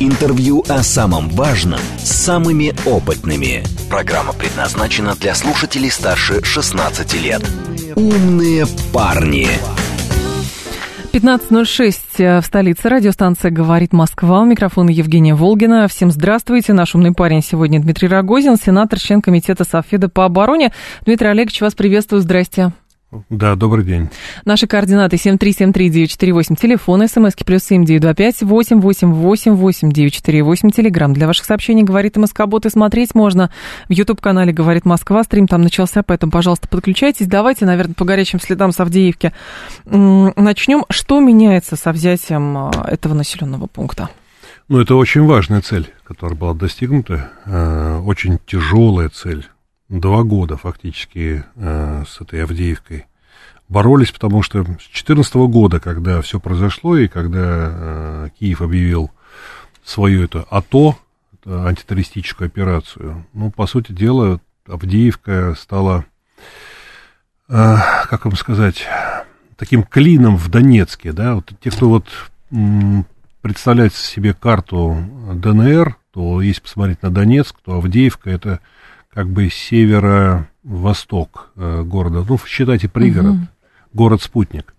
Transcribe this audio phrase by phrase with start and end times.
[0.00, 3.64] Интервью о самом важном с самыми опытными.
[3.90, 7.42] Программа предназначена для слушателей старше 16 лет.
[7.96, 9.48] Умные парни.
[11.12, 12.88] 15.06 в столице.
[12.88, 14.42] Радиостанция «Говорит Москва».
[14.42, 15.88] У микрофона Евгения Волгина.
[15.88, 16.74] Всем здравствуйте.
[16.74, 20.72] Наш умный парень сегодня Дмитрий Рогозин, сенатор, член комитета Софеда по обороне.
[21.06, 22.22] Дмитрий Олегович, вас приветствую.
[22.22, 22.72] Здрасте.
[23.30, 24.10] Да, добрый день.
[24.44, 31.14] Наши координаты 7373948, телефон, смски плюс 7925 888 948, телеграмм.
[31.14, 33.50] Для ваших сообщений «Говорит МСК-бот» и смотреть можно
[33.88, 35.24] в YouTube-канале «Говорит Москва».
[35.24, 37.26] Стрим там начался, поэтому, пожалуйста, подключайтесь.
[37.26, 39.32] Давайте, наверное, по горячим следам с Авдеевки
[39.86, 40.84] начнем.
[40.90, 44.10] Что меняется со взятием а, этого населенного пункта?
[44.68, 47.30] Ну, это очень важная цель, которая была достигнута.
[47.46, 49.48] Э, очень тяжелая цель
[49.88, 53.06] два года фактически э, с этой Авдеевкой
[53.68, 59.10] боролись, потому что с 2014 года, когда все произошло, и когда э, Киев объявил
[59.84, 60.98] свою это АТО,
[61.32, 66.04] это антитеррористическую операцию, ну, по сути дела, Авдеевка стала,
[67.48, 67.76] э,
[68.08, 68.86] как вам сказать,
[69.56, 72.06] таким клином в Донецке, да, вот те, кто вот
[72.50, 73.06] м,
[73.40, 74.96] представляет себе карту
[75.34, 78.60] ДНР, то если посмотреть на Донецк, то Авдеевка это
[79.18, 83.46] как бы северо-восток э, города, ну, считайте пригород, угу.
[83.92, 84.72] город-спутник.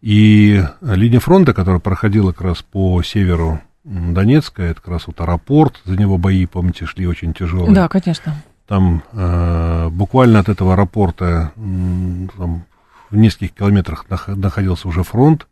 [0.00, 5.80] И линия фронта, которая проходила как раз по северу Донецка, это как раз вот аэропорт,
[5.84, 7.72] за него бои, помните, шли очень тяжелые.
[7.72, 8.34] Да, конечно.
[8.66, 12.64] Там э, буквально от этого аэропорта там,
[13.10, 15.46] в нескольких километрах находился уже фронт,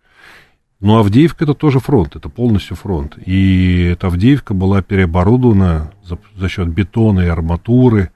[0.81, 3.19] но Авдеевка это тоже фронт, это полностью фронт.
[3.25, 8.11] И эта Авдеевка была переоборудована за, за счет бетона и арматуры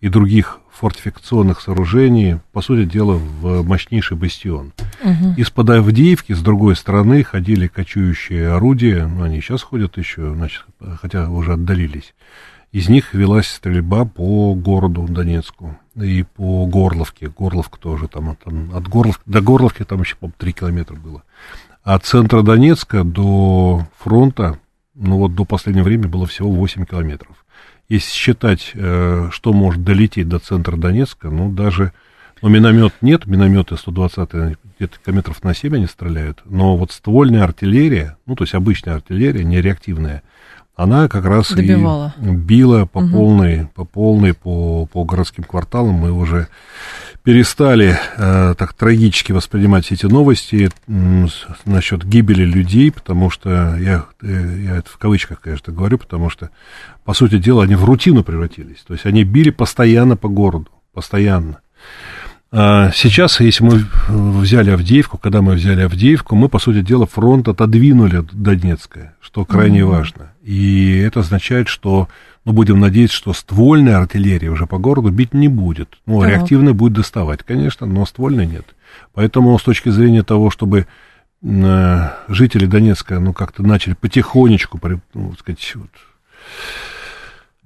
[0.00, 4.72] и других фортификационных сооружений, по сути дела, в мощнейший бастион.
[5.02, 5.34] Угу.
[5.36, 10.64] Из-под Авдеевки, с другой стороны, ходили кочующие орудия, ну, они сейчас ходят еще, значит,
[11.00, 12.14] хотя уже отдалились.
[12.72, 17.28] Из них велась стрельба по городу Донецку и по Горловке.
[17.28, 21.24] Горловка тоже там, там от Горловки до Горловки там еще, по-моему, 3 километра было.
[21.82, 24.58] От центра Донецка до фронта,
[24.94, 27.44] ну вот до последнего времени было всего 8 километров.
[27.88, 31.92] Если считать, э, что может долететь до центра Донецка, ну даже,
[32.42, 38.16] ну миномет нет, минометы 120 где-то километров на 7 они стреляют, но вот ствольная артиллерия,
[38.26, 40.22] ну то есть обычная артиллерия, не реактивная,
[40.76, 42.14] она как раз Добивала.
[42.20, 43.10] и била по угу.
[43.10, 45.94] полной, по полной, по, по городским кварталам.
[45.94, 46.48] Мы уже
[47.22, 51.26] перестали э, так трагически воспринимать все эти новости э,
[51.66, 56.50] насчет гибели людей, потому что я, э, я это в кавычках, конечно, говорю, потому что,
[57.04, 58.78] по сути дела, они в рутину превратились.
[58.86, 61.60] То есть они били постоянно по городу, постоянно.
[62.52, 67.46] А сейчас, если мы взяли Авдеевку, когда мы взяли Авдеевку, мы, по сути дела, фронт
[67.46, 69.84] отодвинули Донецкое, что крайне mm-hmm.
[69.84, 70.32] важно.
[70.42, 72.08] И это означает, что,
[72.44, 75.98] ну, будем надеяться, что ствольная артиллерия уже по городу бить не будет.
[76.06, 76.30] Ну, так.
[76.30, 78.64] реактивная будет доставать, конечно, но ствольной нет.
[79.12, 80.86] Поэтому с точки зрения того, чтобы
[81.42, 84.80] э, жители Донецка, ну, как-то начали потихонечку,
[85.14, 85.90] ну, сказать, вот,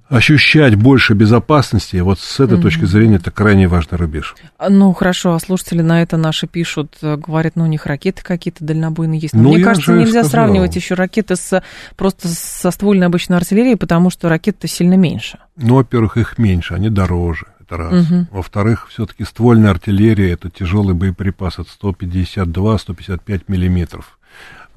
[0.09, 2.61] ощущать больше безопасности, вот с этой mm-hmm.
[2.61, 4.35] точки зрения это крайне важный рубеж.
[4.69, 8.63] Ну, хорошо, а слушатели на это наши пишут, э, говорят, ну, у них ракеты какие-то
[8.63, 9.33] дальнобойные есть.
[9.33, 10.29] Но ну, мне кажется, нельзя сказал.
[10.29, 11.63] сравнивать еще ракеты с,
[11.95, 15.39] просто со ствольной обычной артиллерией, потому что ракеты сильно меньше.
[15.57, 17.47] Ну, во-первых, их меньше, они дороже.
[17.61, 18.05] Это раз.
[18.05, 18.27] Угу.
[18.31, 24.19] Во-вторых, все-таки ствольная артиллерия это тяжелый боеприпас от 152-155 миллиметров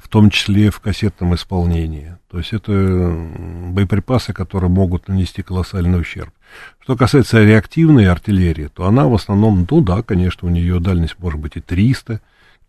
[0.09, 2.17] в том числе в кассетном исполнении.
[2.31, 6.33] То есть это боеприпасы, которые могут нанести колоссальный ущерб.
[6.81, 11.39] Что касается реактивной артиллерии, то она в основном, ну да, конечно, у нее дальность может
[11.39, 12.23] быть и 300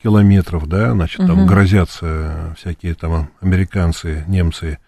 [0.03, 1.45] километров, да, значит, там угу.
[1.47, 4.79] грозятся всякие там американцы, немцы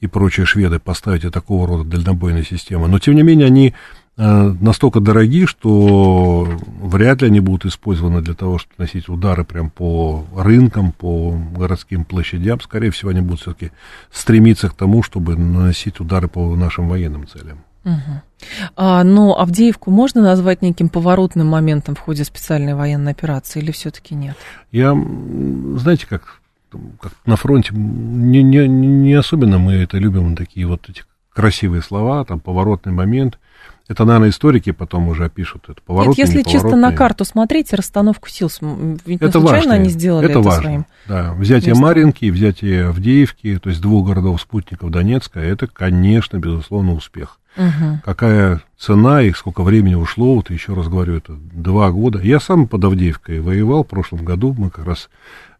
[0.00, 2.86] и прочие шведы поставить и такого рода дальнобойные системы.
[2.86, 3.74] Но, тем не менее, они
[4.16, 6.48] настолько дороги, что
[6.80, 12.04] вряд ли они будут использованы для того, чтобы носить удары прям по рынкам, по городским
[12.04, 12.60] площадям.
[12.60, 13.72] Скорее всего, они будут все-таки
[14.12, 17.58] стремиться к тому, чтобы наносить удары по нашим военным целям.
[17.84, 18.22] Угу.
[18.76, 24.14] А, но Авдеевку можно назвать неким поворотным моментом в ходе специальной военной операции или все-таки
[24.14, 24.36] нет?
[24.72, 24.94] Я,
[25.76, 26.40] знаете, как,
[27.00, 31.02] как на фронте не, не, не особенно мы это любим, такие вот эти
[31.32, 33.38] красивые слова, там поворотный момент.
[33.86, 38.30] Это, наверное, историки потом уже опишут это поворотный, Нет, если чисто на карту смотреть, расстановку
[38.30, 38.50] сил,
[39.04, 39.74] ведь это случайно важно.
[39.74, 40.62] они сделали это, это важно.
[40.62, 40.86] своим.
[41.06, 41.84] Да, взятие местом.
[41.84, 47.38] Маринки, взятие Авдеевки, то есть двух городов-спутников Донецка, это, конечно, безусловно, успех.
[47.56, 48.00] Мгм.
[48.04, 52.20] Какая цена и сколько времени ушло, вот еще раз говорю, это два года.
[52.20, 55.10] Я сам под Авдеевкой воевал в прошлом году, мы как раз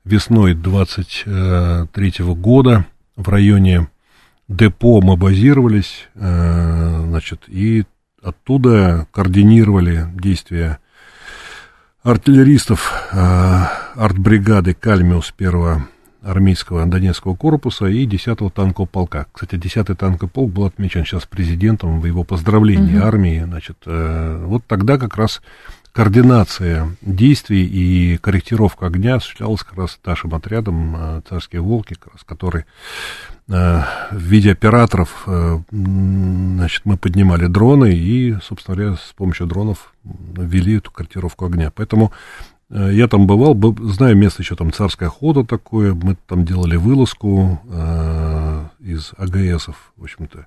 [0.05, 2.87] весной 23 года
[3.17, 3.89] в районе
[4.49, 7.85] депо мы базировались, э, значит, и
[8.25, 10.79] оттуда координировали действия
[12.03, 13.63] артиллеристов э,
[13.95, 15.87] артбригады «Кальмиус» первого
[16.23, 19.27] армейского Донецкого корпуса и 10-го танкового полка.
[19.33, 23.07] Кстати, 10-й танковый полк был отмечен сейчас президентом в его поздравлении Мгм.
[23.07, 23.43] армии.
[23.45, 25.43] Значит, э, вот тогда как раз
[25.95, 32.25] координация действий и корректировка огня осуществлялась как раз нашим отрядом э, «Царские волки», как раз,
[32.25, 32.65] который
[33.49, 39.95] э, в виде операторов, э, значит, мы поднимали дроны и, собственно говоря, с помощью дронов
[40.03, 41.71] ввели эту корректировку огня.
[41.71, 42.13] Поэтому
[42.71, 43.57] я там бывал,
[43.93, 47.61] знаю место еще там царское хода такое, мы там делали вылазку
[48.81, 50.47] из АГСов, в общем-то,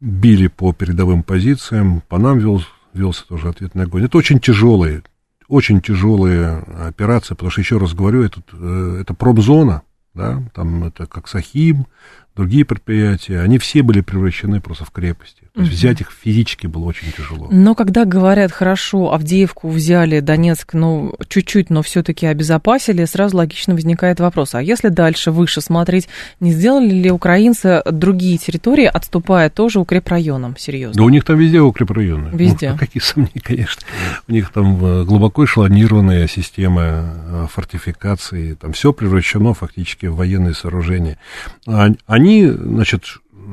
[0.00, 2.62] били по передовым позициям, по нам вел,
[2.94, 4.04] велся тоже ответный огонь.
[4.04, 5.02] Это очень тяжелые,
[5.48, 9.82] очень тяжелые операции, потому что, еще раз говорю, это, э, это промзона,
[10.14, 11.86] да, там это как Сахим,
[12.34, 15.48] другие предприятия, они все были превращены просто в крепости.
[15.54, 17.48] То есть взять их физически было очень тяжело.
[17.50, 24.20] Но когда говорят, хорошо, Авдеевку взяли, Донецк, ну, чуть-чуть, но все-таки обезопасили, сразу логично возникает
[24.20, 26.08] вопрос, а если дальше, выше смотреть,
[26.38, 30.96] не сделали ли украинцы другие территории, отступая тоже укрепрайоном, серьезно?
[30.96, 32.30] Да у них там везде укрепрайоны.
[32.32, 32.70] Везде.
[32.72, 33.82] Ну, какие сомнения, конечно.
[34.28, 38.54] У них там э, глубоко эшелонированная система э, фортификации.
[38.54, 41.18] Там все превращено фактически в военные сооружения.
[41.66, 43.04] А- Они, значит,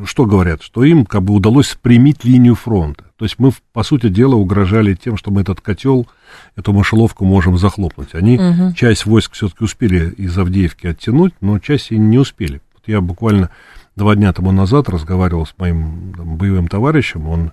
[0.06, 0.62] что говорят?
[0.62, 3.06] Что им как бы удалось спрямить линию фронта.
[3.18, 6.08] То есть мы, по сути дела, угрожали тем, что мы этот котел,
[6.56, 8.14] эту мышеловку можем захлопнуть.
[8.14, 8.74] Они Мгм.
[8.74, 12.62] часть войск все-таки успели из Авдеевки оттянуть, но часть и не успели.
[12.74, 13.50] Вот я буквально
[13.96, 17.52] два дня тому назад разговаривал с моим там, боевым товарищем, он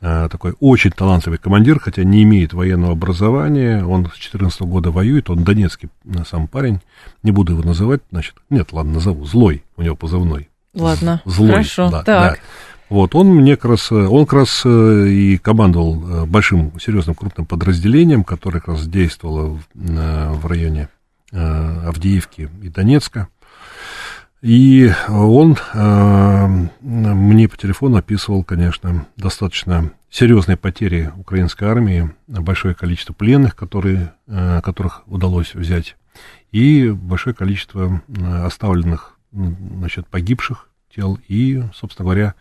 [0.00, 5.28] э, такой очень талантливый командир, хотя не имеет военного образования, он с 14 года воюет,
[5.28, 6.80] он донецкий э, сам парень,
[7.22, 10.48] не буду его называть, значит, нет, ладно, назову, злой, у него позывной.
[10.74, 12.34] Ладно, Злой, хорошо, да, так.
[12.34, 12.36] да.
[12.92, 17.46] Вот, он мне как раз, он как раз э, и командовал э, большим, серьезным, крупным
[17.46, 20.90] подразделением, которое как раз действовало в, районе
[21.32, 21.38] э,
[21.86, 23.28] Авдеевки и Донецка.
[24.42, 25.56] И он
[26.82, 35.04] мне по телефону описывал, конечно, достаточно серьезные потери украинской армии, большое количество пленных, которые, которых
[35.06, 35.96] удалось взять,
[36.50, 38.02] и большое количество
[38.44, 42.34] оставленных, значит, погибших тел и, собственно говоря,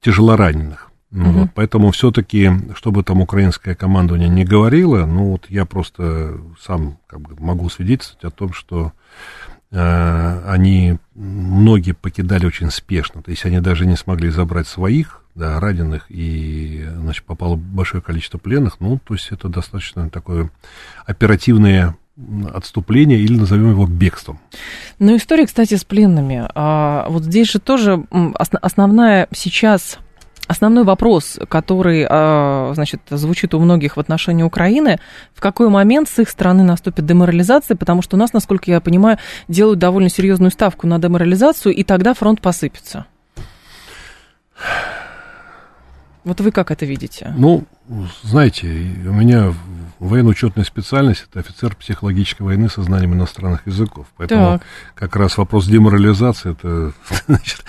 [0.00, 0.90] тяжелораненых.
[1.10, 1.32] Ну, Мгм.
[1.32, 7.20] вот, поэтому все-таки, чтобы там украинское командование не говорило, ну вот я просто сам как
[7.20, 8.92] бы, могу свидетельствовать о том, что
[9.70, 15.60] э, они многие покидали очень спешно, то есть они даже не смогли забрать своих, да,
[15.60, 20.50] раненых, и, значит, попало большое количество пленных, ну, то есть это достаточно такое
[21.04, 24.38] оперативное м, отступление, или назовем его бегством.
[24.98, 26.48] Ну, история, кстати, с пленными.
[26.54, 28.04] А, вот здесь же тоже
[28.62, 29.98] основная сейчас...
[30.48, 35.00] Основной вопрос, который, а, значит, звучит у многих в отношении Украины,
[35.34, 39.18] в какой момент с их стороны наступит деморализация, потому что у нас, насколько я понимаю,
[39.48, 43.06] делают довольно серьезную ставку на деморализацию, и тогда фронт посыпется.
[46.22, 47.34] Вот вы как это видите?
[47.36, 47.64] Ну,
[48.22, 49.52] знаете, у меня
[49.98, 54.06] военно-учетная специальность это офицер психологической войны со знанием иностранных языков.
[54.16, 54.62] Поэтому Так.
[54.94, 56.92] как раз вопрос деморализации, это
[57.26, 57.64] значит,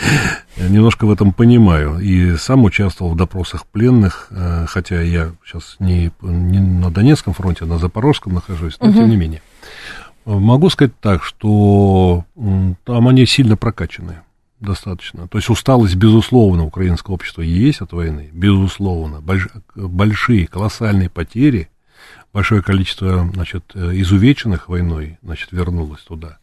[0.57, 1.99] немножко в этом понимаю.
[1.99, 7.65] И сам участвовал в допросах пленных, э, хотя я сейчас не, не на Донецком фронте,
[7.65, 8.95] а на Запорожском нахожусь, но Мгм.
[8.95, 9.41] тем не менее.
[10.25, 12.25] Могу сказать так, что
[12.83, 14.17] там они сильно прокачаны
[14.59, 15.27] достаточно.
[15.27, 19.17] То есть усталость, безусловно, украинского общества есть от войны, безусловно.
[19.21, 21.69] Больш- большие, колоссальные потери,
[22.37, 26.37] большое количество, значит, э, изувеченных войной, значит, вернулось туда.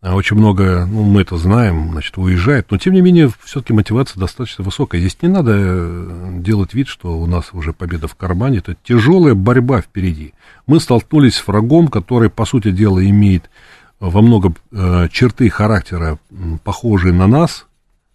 [0.00, 4.20] А Очень много, ну, мы это знаем, значит, уезжает, но, тем не менее, все-таки мотивация
[4.20, 5.00] достаточно высокая.
[5.00, 9.34] Здесь не надо э, делать вид, что у нас уже победа в кармане, это тяжелая
[9.34, 10.34] борьба впереди.
[10.68, 13.50] Мы столкнулись с врагом, который, по сути дела, имеет
[13.98, 16.20] во многом э, черты характера,
[16.62, 17.66] похожие на нас,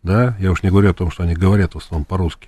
[0.04, 2.48] да, я уж не говорю о том, что они говорят в основном по-русски.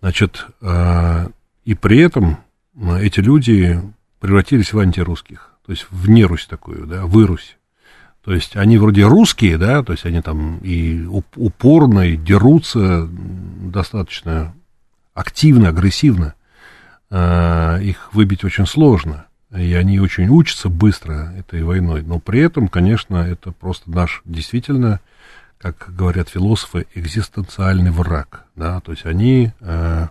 [0.00, 1.26] Значит, э,
[1.64, 2.36] и при этом э,
[2.76, 3.80] эти люди
[4.20, 7.56] превратились в антирусских, то есть в нерусь такую, да, в Ирусь.
[8.24, 11.04] То есть они вроде русские, да, то есть они там и
[11.36, 14.54] упорно, и дерутся достаточно
[15.12, 16.34] активно, агрессивно.
[17.10, 19.26] А, их выбить очень сложно.
[19.54, 22.02] И они очень учатся быстро этой войной.
[22.02, 25.00] Но при этом, конечно, это просто наш действительно,
[25.58, 28.46] как говорят философы, экзистенциальный враг.
[28.56, 28.80] Да?
[28.80, 30.08] То есть они э,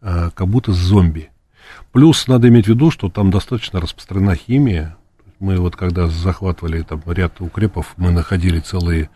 [0.00, 1.30] э, как будто зомби.
[1.92, 4.96] Плюс надо иметь в виду, что там достаточно распространена химия.
[5.40, 9.10] Мы вот когда захватывали там ряд укрепов, мы находили целые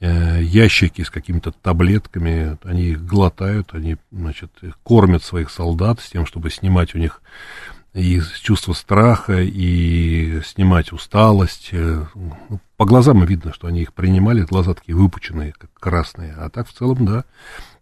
[0.00, 6.24] э, ящики с какими-то таблетками, они их глотают, они, значит, кормят своих солдат с тем,
[6.24, 7.20] чтобы снимать у них
[7.96, 11.70] и чувство страха, и снимать усталость.
[11.72, 16.34] Э, ну, по глазам видно, что они их принимали, глаза такие выпученные, как красные.
[16.34, 17.24] А так в целом, да,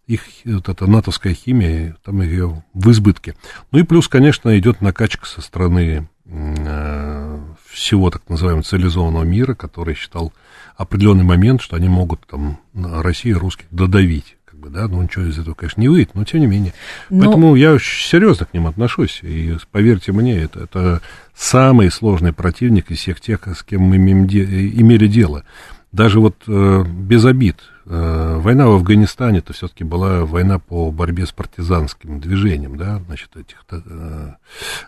[0.07, 3.35] их вот эта натовская химия, там ее в избытке.
[3.71, 9.95] Ну и плюс, конечно, идет накачка со стороны э, всего так называемого цивилизованного мира, который
[9.95, 10.33] считал
[10.77, 14.35] определенный момент, что они могут там Россию русских додавить
[14.65, 16.73] бы, да, ну ничего из этого, конечно, не выйдет, но тем не менее.
[17.09, 17.23] Но...
[17.23, 21.01] Поэтому я серьезно к ним отношусь, и поверьте мне, это, это
[21.35, 25.43] самый сложный противник из всех тех, с кем мы имели дело.
[25.91, 31.31] Даже вот э, без обид, война в Афганистане, это все-таки была война по борьбе с
[31.31, 34.33] партизанским движением, да, значит, этих э,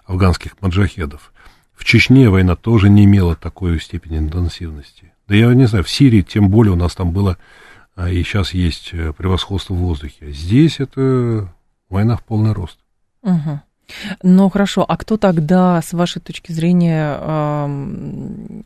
[0.05, 1.31] афганских маджахедов.
[1.75, 5.13] В Чечне война тоже не имела такой степени интенсивности.
[5.27, 7.37] Да я не знаю, в Сирии тем более у нас там было
[7.97, 10.31] а и сейчас есть э, превосходство в воздухе.
[10.31, 11.51] Здесь это
[11.89, 12.77] война в полный рост.
[13.23, 13.59] Угу.
[14.21, 17.17] Ну хорошо, а кто тогда, с вашей точки зрения,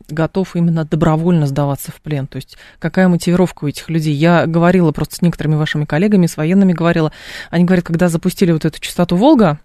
[0.08, 2.26] готов именно добровольно сдаваться в плен?
[2.26, 4.14] То есть какая мотивировка у этих людей?
[4.14, 7.12] Я говорила просто с некоторыми вашими коллегами, с военными говорила.
[7.50, 9.60] Они говорят, когда запустили вот эту частоту Волга,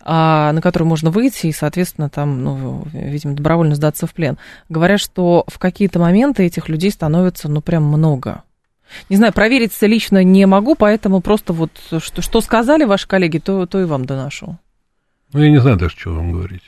[0.00, 5.00] а, на которую можно выйти и, соответственно, там, ну, видимо, добровольно сдаться в плен, говорят,
[5.00, 8.42] что в какие-то моменты этих людей становится, ну, прям много.
[9.08, 13.66] Не знаю, проверить лично не могу, поэтому просто вот что, что сказали ваши коллеги, то,
[13.66, 14.58] то и вам доношу.
[15.34, 16.62] Ну, я не знаю даже, что вам говорить.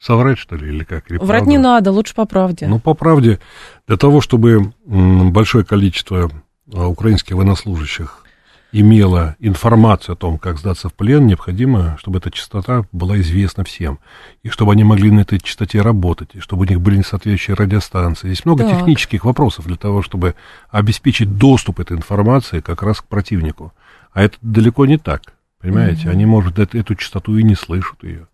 [0.00, 1.10] Соврать, что ли, или как?
[1.10, 1.50] Или Врать правда?
[1.50, 2.66] не надо, лучше по правде.
[2.66, 3.38] Ну, по правде,
[3.86, 6.30] для того, чтобы большое количество
[6.72, 8.24] а, украинских военнослужащих
[8.72, 13.98] имела информацию о том, как сдаться в плен, необходимо, чтобы эта частота была известна всем,
[14.42, 18.28] и чтобы они могли на этой частоте работать, и чтобы у них были соответствующие радиостанции.
[18.28, 18.78] Здесь много так.
[18.78, 20.34] технических вопросов для того, чтобы
[20.70, 23.74] обеспечить доступ этой информации как раз к противнику.
[24.12, 26.04] А это далеко не так, понимаете?
[26.04, 26.10] Угу.
[26.10, 28.26] Они, может, эту, эту частоту и не слышат ее.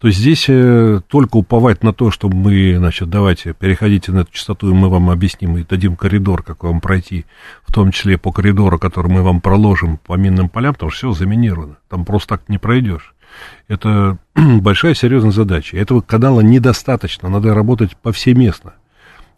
[0.00, 4.32] То есть здесь э, только уповать на то, что мы, значит, давайте, переходите на эту
[4.32, 7.26] частоту, и мы вам объясним и дадим коридор, как вам пройти,
[7.66, 11.18] в том числе по коридору, который мы вам проложим по минным полям, потому что все
[11.18, 11.76] заминировано.
[11.88, 13.14] Там просто так не пройдешь.
[13.66, 15.76] Это большая серьезная задача.
[15.76, 18.74] Этого канала недостаточно, надо работать повсеместно.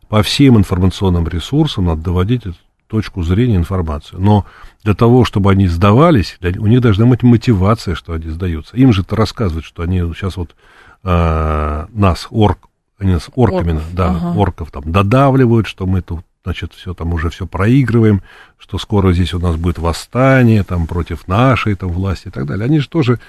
[0.09, 2.44] По всем информационным ресурсам надо доводить
[2.90, 4.20] точку зрения, информацию.
[4.20, 4.47] Но
[4.82, 8.76] для того, чтобы они сдавались, у них должна быть мотивация, что они сдаются.
[8.76, 10.56] Им же это рассказывают, что они сейчас вот
[11.04, 12.68] э, нас, орк,
[12.99, 13.94] они нас орками, орков.
[13.94, 14.38] да, ага.
[14.38, 18.23] орков там додавливают, что мы тут значит, все там уже все проигрываем,
[18.59, 22.64] что скоро здесь у нас будет восстание там против нашей там власти и так далее.
[22.64, 23.20] Они же тоже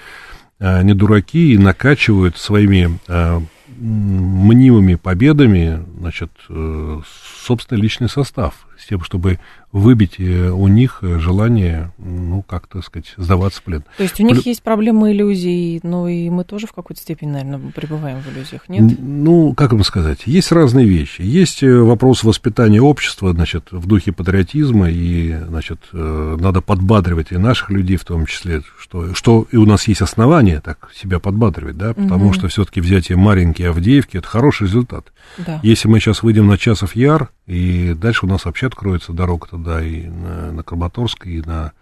[0.58, 3.40] э, не дураки и накачивают своими э,
[3.78, 7.00] мнимыми победами, значит, э,
[7.44, 9.38] собственный личный состав, с тем, чтобы
[9.70, 13.84] выбить э, у них э, желание, ну, как-то сказать, сдаваться в плен.
[13.96, 14.42] То есть у них Плю...
[14.44, 18.98] есть проблемы иллюзий, но и мы тоже в какой-то степени, наверное, пребываем в иллюзиях, нет?
[18.98, 21.22] Ну, как вам сказать, есть разные вещи.
[21.22, 27.70] Есть э, вопрос воспитания общества, значит, в духе патриотизма, и, значит, надо подбадривать и наших
[27.70, 31.94] людей в том числе, что, что и у нас есть основания так себя подбадривать, да,
[31.94, 32.34] потому угу.
[32.34, 35.12] что все-таки взятие маленькие Авдеевки– это хороший результат.
[35.38, 35.60] Да.
[35.62, 39.82] Если мы сейчас выйдем на часов Яр, и дальше у нас вообще откроется дорога туда
[39.82, 41.72] и на, на Краматорск, и на,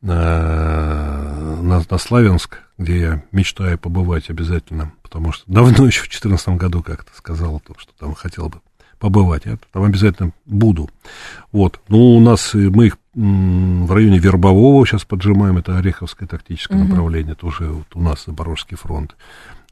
[0.00, 6.48] на, на, на Славянск, где я мечтаю побывать обязательно, потому что давно еще в 2014
[6.50, 8.60] году как-то сказал, что там хотел бы
[8.98, 10.90] побывать, я там обязательно буду.
[11.52, 16.88] Вот, ну, у нас, мы их в районе Вербового сейчас поджимаем, это Ореховское тактическое угу.
[16.88, 19.14] направление, это уже вот у нас Запорожский фронт.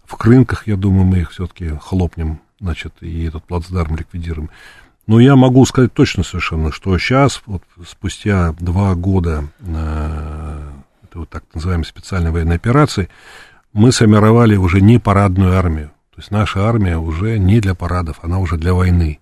[0.05, 4.51] В Крынках, я думаю, мы их все-таки хлопнем, значит, и этот плацдарм ликвидируем.
[5.07, 10.71] Но я могу сказать точно совершенно, что сейчас, вот, спустя два года э,
[11.05, 13.09] это вот так называемой специальной военной операции,
[13.73, 15.93] мы сформировали уже не парадную армию.
[16.15, 19.21] То есть наша армия уже не для парадов, она уже для войны.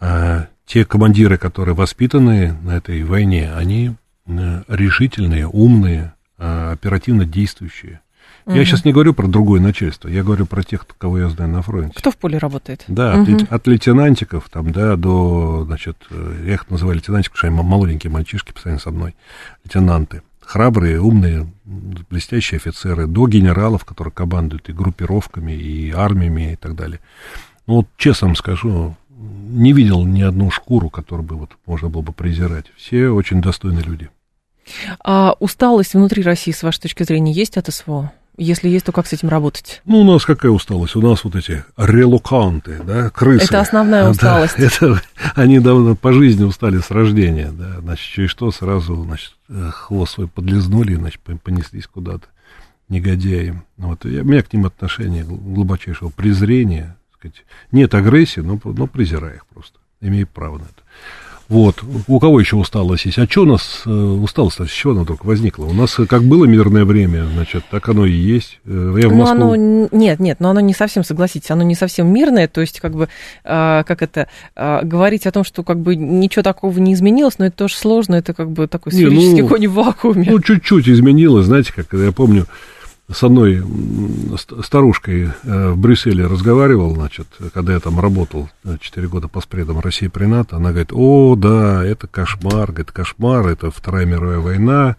[0.00, 3.94] А те командиры, которые воспитаны на этой войне, они
[4.26, 8.00] э, решительные, умные, э, оперативно действующие.
[8.46, 11.62] Я сейчас не говорю про другое начальство, я говорю про тех, кого я знаю на
[11.62, 11.94] фронте.
[11.96, 12.84] Кто в поле работает?
[12.88, 17.56] Да, от, лейтенантиков от лейтенантиков там, да, до, значит, э, я их называю лейтенантиков, потому
[17.56, 19.14] что они молоденькие мальчишки постоянно со мной,
[19.64, 20.22] лейтенанты.
[20.40, 27.00] Храбрые, умные, блестящие офицеры, до генералов, которые командуют и группировками, и армиями, и так далее.
[27.66, 32.02] Ну, вот честно вам скажу, не видел ни одну шкуру, которую бы вот можно было
[32.02, 32.66] бы презирать.
[32.76, 34.10] Все очень достойные люди.
[35.02, 38.12] А усталость внутри России, с вашей точки зрения, есть от СВО?
[38.36, 39.80] Если есть, то как с этим работать?
[39.84, 40.96] Ну, у нас какая усталость?
[40.96, 43.44] У нас вот эти релоканты, да, крысы.
[43.44, 44.56] Это основная усталость.
[44.58, 45.02] Да, это,
[45.36, 49.34] они давно по жизни устали с рождения, да, значит, через что сразу, значит,
[49.70, 52.26] хвост свой подлизнули, значит, понеслись куда-то
[52.88, 53.62] негодяи.
[53.76, 59.36] Вот, и у меня к ним отношение глубочайшего презрения, сказать, нет агрессии, но, но презираю
[59.36, 60.82] их просто, имею право на это.
[61.48, 61.82] Вот.
[62.08, 63.18] У кого еще усталость есть?
[63.18, 64.66] А что у нас э, усталость?
[64.66, 65.66] С чего она вдруг возникла?
[65.66, 68.60] У нас как было мирное время, значит, так оно и есть.
[68.64, 69.38] Э, я в Москву...
[69.38, 72.80] Но оно, нет, нет, но оно не совсем, согласитесь, оно не совсем мирное, то есть,
[72.80, 73.08] как бы,
[73.44, 77.46] э, как это, э, говорить о том, что, как бы, ничего такого не изменилось, но
[77.46, 80.28] это тоже сложно, это, как бы, такой сферический ну, конь в вакууме.
[80.30, 82.46] Ну, чуть-чуть изменилось, знаете, как я помню,
[83.10, 83.62] с одной
[84.62, 88.48] старушкой э, в Брюсселе разговаривал, значит, когда я там работал
[88.80, 93.46] 4 года по спредам России при НАТО, она говорит, о, да, это кошмар, говорит, кошмар,
[93.48, 94.96] это Вторая мировая война,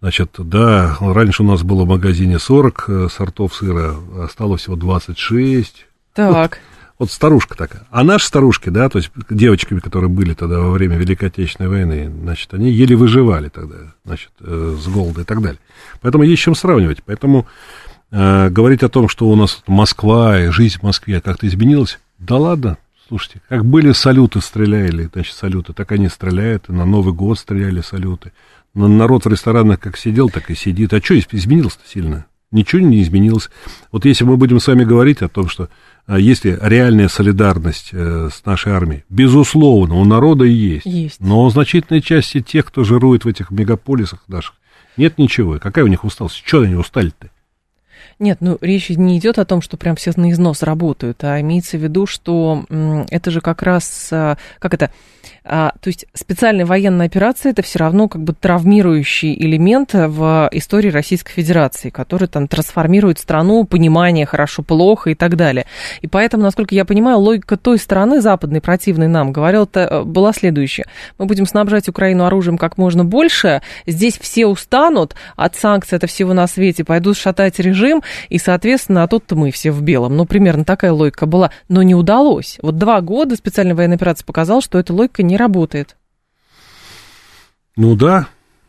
[0.00, 5.86] значит, да, раньше у нас было в магазине 40 э, сортов сыра, осталось всего 26.
[6.14, 6.32] Так.
[6.32, 6.58] Вот,
[6.98, 7.86] вот старушка такая.
[7.90, 12.12] А наши старушки, да, то есть девочками, которые были тогда во время Великой Отечественной войны,
[12.22, 15.58] значит, они еле выживали тогда, значит, э, с голода и так далее.
[16.00, 17.02] Поэтому есть чем сравнивать.
[17.04, 17.46] Поэтому
[18.12, 22.36] э, говорить о том, что у нас Москва и жизнь в Москве как-то изменилась, да
[22.36, 27.38] ладно, слушайте, как были салюты стреляли, значит, салюты, так они стреляют, и на Новый год
[27.38, 28.32] стреляли салюты.
[28.72, 30.92] Народ в ресторанах как сидел, так и сидит.
[30.92, 32.26] А что изменилось-то сильно?
[32.50, 33.50] Ничего не изменилось.
[33.90, 35.68] Вот если мы будем с вами говорить о том, что
[36.06, 40.84] а если реальная солидарность э, с нашей армией, безусловно, у народа есть.
[40.84, 41.20] есть.
[41.20, 44.54] Но у значительной части тех, кто жирует в этих мегаполисах наших,
[44.96, 45.58] нет ничего.
[45.58, 46.42] Какая у них усталость?
[46.44, 47.30] Чего они устали-то?
[48.18, 51.76] Нет, ну речь не идет о том, что прям все на износ работают, а имеется
[51.76, 52.64] в виду, что
[53.10, 54.90] это же как раз, а, как это,
[55.44, 60.90] а, то есть специальная военная операция это все равно как бы травмирующий элемент в истории
[60.90, 65.66] Российской Федерации, который там трансформирует страну, понимание хорошо-плохо и так далее.
[66.00, 70.86] И поэтому, насколько я понимаю, логика той стороны западной, противной нам, говорила э, была следующая.
[71.18, 76.32] Мы будем снабжать Украину оружием как можно больше, здесь все устанут от санкций, это всего
[76.32, 80.16] на свете, пойдут шатать режим, и, соответственно, а тут-то мы все в белом.
[80.16, 82.58] Ну, примерно такая логика была, но не удалось.
[82.62, 85.96] Вот два года специальная военная операция показала, что эта логика не работает.
[87.76, 88.28] Ну да,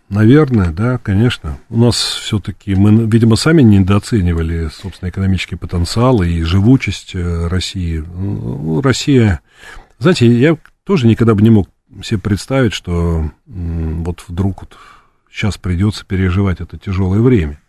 [0.09, 1.57] наверное, да, конечно.
[1.69, 7.97] У нас все-таки мы, видимо, сами недооценивали, собственно, экономический потенциал и живучесть э, России.
[7.99, 9.41] Ну, Россия,
[9.99, 11.69] знаете, я тоже никогда бы не мог
[12.03, 14.77] себе представить, что вот вдруг вот
[15.31, 17.59] сейчас придется переживать это тяжелое время.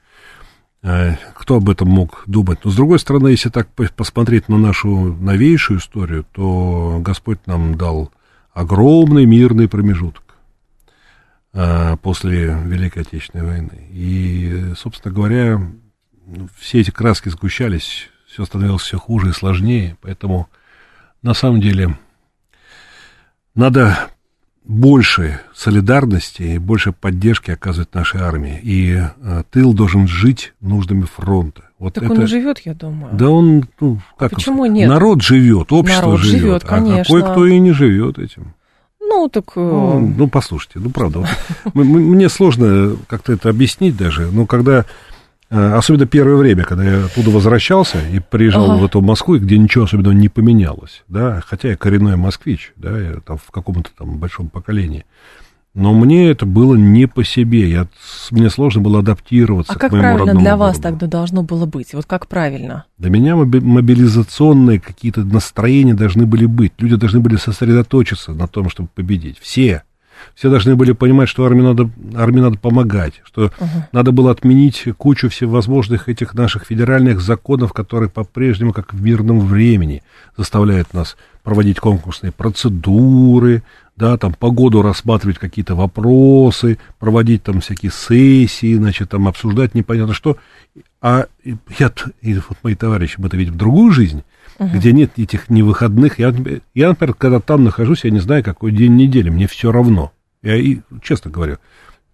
[0.86, 2.60] Э, кто об этом мог думать?
[2.64, 8.12] Но, с другой стороны, если так посмотреть на нашу новейшую историю, то Господь нам дал
[8.52, 10.36] огромный мирный промежуток
[11.52, 13.88] э, после Великой Отечественной войны.
[13.90, 15.60] И, собственно говоря,
[16.56, 20.48] все эти краски сгущались, все становилось все хуже и сложнее, поэтому
[21.20, 21.98] на самом деле
[23.56, 24.10] надо
[24.66, 28.58] больше солидарности и больше поддержки оказывать нашей армии.
[28.62, 31.62] И э, тыл должен жить нуждами фронта.
[31.78, 32.12] Вот так это...
[32.14, 33.14] он живет, я думаю.
[33.14, 34.88] Да он, ну, как Почему нет?
[34.88, 37.02] Народ живет, общество Народ живет, живет конечно.
[37.02, 38.54] а кое-кто и не живет этим.
[39.00, 39.44] Ну, так...
[39.54, 41.20] Э, ну, ну послушайте, ну, правда,
[41.64, 44.84] вот, мне сложно как-то это объяснить даже, но когда
[45.48, 48.80] особенно первое время, когда я оттуда возвращался и приезжал ага.
[48.80, 53.20] в эту Москву, где ничего особенного не поменялось, да, хотя я коренной москвич, да, я
[53.24, 55.04] там в каком-то там большом поколении.
[55.76, 57.68] Но мне это было не по себе.
[57.70, 57.86] Я,
[58.30, 60.82] мне сложно было адаптироваться а к моему как правильно для вас городу.
[60.82, 61.92] тогда должно было быть?
[61.92, 62.86] Вот как правильно?
[62.96, 66.72] Для меня мобилизационные какие-то настроения должны были быть.
[66.78, 69.38] Люди должны были сосредоточиться на том, чтобы победить.
[69.38, 69.82] Все
[70.36, 74.84] все должны были понимать, что армии надо, армии надо помогать, что uh надо было отменить
[74.98, 80.02] кучу всевозможных этих наших федеральных законов, которые по-прежнему, как в мирном времени,
[80.36, 83.62] заставляют нас проводить конкурсные процедуры,
[83.96, 90.12] да, там по году рассматривать какие-то вопросы, проводить там всякие сессии, значит, там обсуждать непонятно
[90.12, 90.36] что.
[91.00, 91.26] А
[91.78, 94.22] я, и вот мои товарищи, мы-то видим другую жизнь,
[94.58, 96.18] uh где нет этих невыходных.
[96.18, 96.34] Я,
[96.74, 100.12] я, например, когда там нахожусь, я не знаю, какой день недели, мне все равно.
[100.46, 101.58] Я и, честно говорю,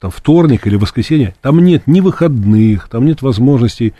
[0.01, 3.93] там вторник или воскресенье, там нет ни выходных, там нет возможностей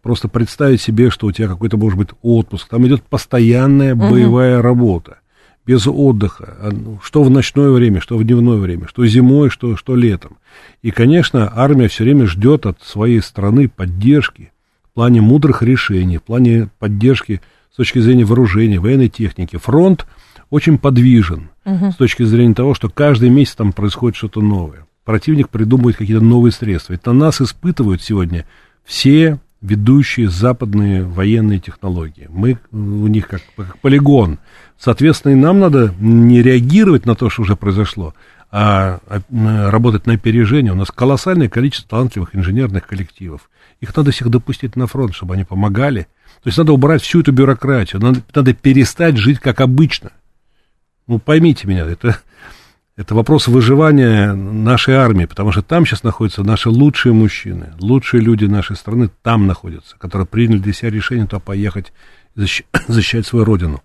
[0.00, 2.68] просто представить себе, что у тебя какой-то может быть отпуск.
[2.68, 4.62] Там идет постоянная боевая угу.
[4.62, 5.18] работа,
[5.66, 6.56] без отдыха.
[6.60, 10.36] А, ну, что в ночное время, что в дневное время, что зимой, что, что летом.
[10.82, 14.52] И, конечно, армия все время ждет от своей страны поддержки
[14.84, 17.40] в плане мудрых решений, в плане поддержки
[17.72, 19.56] с точки зрения вооружения, военной техники.
[19.56, 20.06] Фронт
[20.50, 21.92] очень подвижен угу.
[21.92, 24.86] с точки зрения того, что каждый месяц там происходит что-то новое.
[25.04, 26.92] Противник придумывает какие-то новые средства.
[26.92, 28.44] Это нас испытывают сегодня
[28.84, 32.28] все ведущие западные военные технологии.
[32.30, 34.38] Мы у них как, как полигон.
[34.78, 38.14] Соответственно, и нам надо не реагировать на то, что уже произошло,
[38.50, 40.72] а, а работать на опережение.
[40.72, 43.50] У нас колоссальное количество талантливых инженерных коллективов.
[43.80, 46.06] Их надо всех допустить на фронт, чтобы они помогали.
[46.42, 48.00] То есть надо убрать всю эту бюрократию.
[48.00, 50.10] Надо, надо перестать жить как обычно.
[51.10, 52.20] Ну, поймите меня, это
[52.94, 58.44] это вопрос выживания нашей армии, потому что там сейчас находятся наши лучшие мужчины, лучшие люди
[58.44, 61.92] нашей страны там находятся, которые приняли для себя решение туда поехать
[62.36, 63.82] защищать свою родину.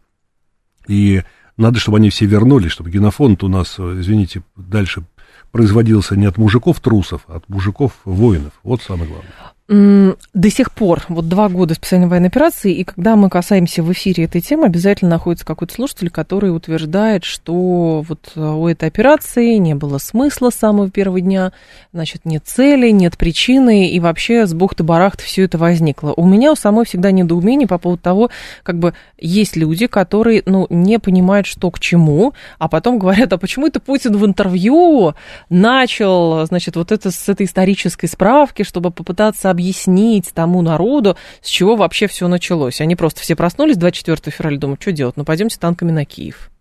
[0.87, 1.23] И
[1.57, 5.03] надо, чтобы они все вернулись, чтобы генофонд у нас, извините, дальше
[5.51, 8.53] производился не от мужиков-трусов, а от мужиков-воинов.
[8.61, 13.31] Вот самое главное до сих пор, вот два года специальной военной операции, и когда мы
[13.31, 18.67] касаемся в эфире этой темы, обязательно находится какой-то слушатель, который утверждает, что вот э, у
[18.67, 21.51] этой операции не было смысла с самого первого дня,
[21.93, 26.13] значит, нет цели, нет причины, и вообще с бухты-барахты все это возникло.
[26.15, 28.29] У меня у самой всегда недоумение по поводу того,
[28.61, 33.39] как бы есть люди, которые, ну, не понимают, что к чему, а потом говорят, а
[33.39, 35.15] почему это Путин в интервью
[35.49, 41.75] начал, значит, вот это с этой исторической справки, чтобы попытаться объяснить тому народу, с чего
[41.75, 42.81] вообще все началось.
[42.81, 45.17] Они просто все проснулись 24 февраля, думают, что делать?
[45.17, 46.51] Ну, пойдемте танками на Киев.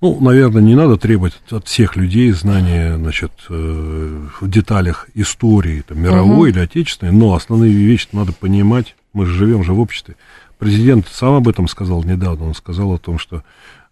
[0.00, 6.00] Ну, наверное, не надо требовать от всех людей знания, значит, э, в деталях истории, там,
[6.00, 6.46] мировой угу.
[6.46, 8.94] или отечественной, но основные вещи надо понимать.
[9.12, 10.14] Мы же живем же в обществе.
[10.58, 12.46] Президент сам об этом сказал недавно.
[12.46, 13.42] Он сказал о том, что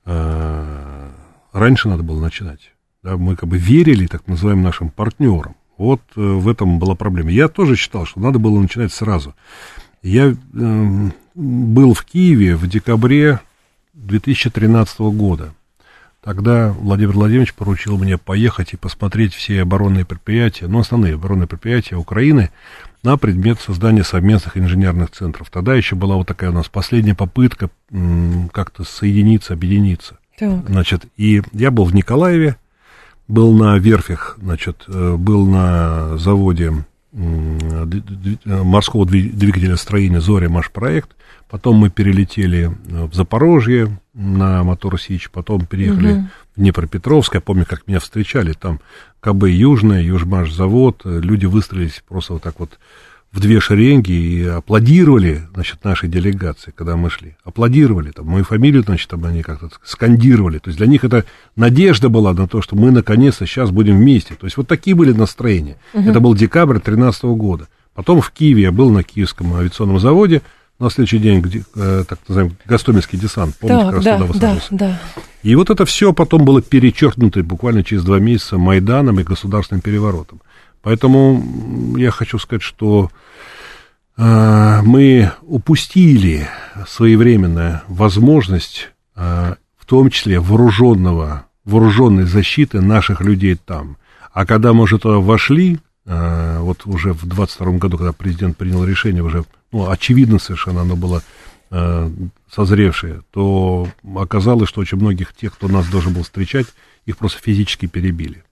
[0.04, 1.08] э,
[1.52, 2.72] раньше надо было начинать.
[3.02, 5.56] Да, мы как бы верили так называемым нашим партнерам.
[5.78, 7.30] Вот э, в этом была проблема.
[7.30, 9.34] Я тоже считал, что надо было начинать сразу.
[10.02, 13.40] Я э, был в Киеве в декабре
[13.94, 15.54] 2013 года.
[16.22, 21.94] Тогда Владимир Владимирович поручил мне поехать и посмотреть все оборонные предприятия, ну, основные оборонные предприятия
[21.94, 22.50] Украины
[23.04, 25.50] на предмет создания совместных инженерных центров.
[25.50, 27.70] Тогда еще была вот такая у нас последняя попытка
[28.50, 30.18] как-то соединиться, объединиться.
[30.36, 30.68] Так.
[30.68, 32.56] Значит, и я был в Николаеве,
[33.28, 36.72] был на верфях, значит, э, был на заводе
[38.44, 41.16] морского двигателя строения «Зоря» Машпроект.
[41.48, 46.28] Потом мы перелетели в Запорожье на мотор Сич, потом переехали угу.
[46.56, 47.34] в Днепропетровск.
[47.34, 48.52] Я помню, как меня встречали.
[48.52, 48.80] Там
[49.20, 51.02] КБ Южная, Южмаш завод.
[51.04, 52.78] Люди выстроились просто вот так вот
[53.36, 57.36] в две шеренги и аплодировали, значит, нашей делегации, когда мы шли.
[57.44, 60.58] Аплодировали, там, мою фамилию, значит, там они как-то скандировали.
[60.58, 64.34] То есть для них это надежда была на то, что мы наконец-то сейчас будем вместе.
[64.34, 65.76] То есть вот такие были настроения.
[65.92, 66.08] Угу.
[66.08, 67.68] Это был декабрь 2013 года.
[67.94, 70.40] Потом в Киеве я был на Киевском авиационном заводе,
[70.78, 74.26] на следующий день, где, э, так называемый, Гастомельский десант, помните, так, как раз да, туда
[74.26, 74.68] высаживался.
[74.70, 75.22] Да, да.
[75.42, 80.40] И вот это все потом было перечеркнуто буквально через два месяца Майданом и государственным переворотом.
[80.86, 83.10] Поэтому я хочу сказать, что
[84.16, 86.46] э, мы упустили
[86.86, 93.96] своевременно возможность, э, в том числе вооруженного, вооруженной защиты наших людей там.
[94.32, 98.84] А когда мы уже туда вошли, э, вот уже в 22 году, когда президент принял
[98.84, 101.20] решение, уже, ну, очевидно совершенно оно было
[101.72, 102.10] э,
[102.48, 106.68] созревшее, то оказалось, что очень многих тех, кто нас должен был встречать,
[107.06, 108.44] их просто физически перебили.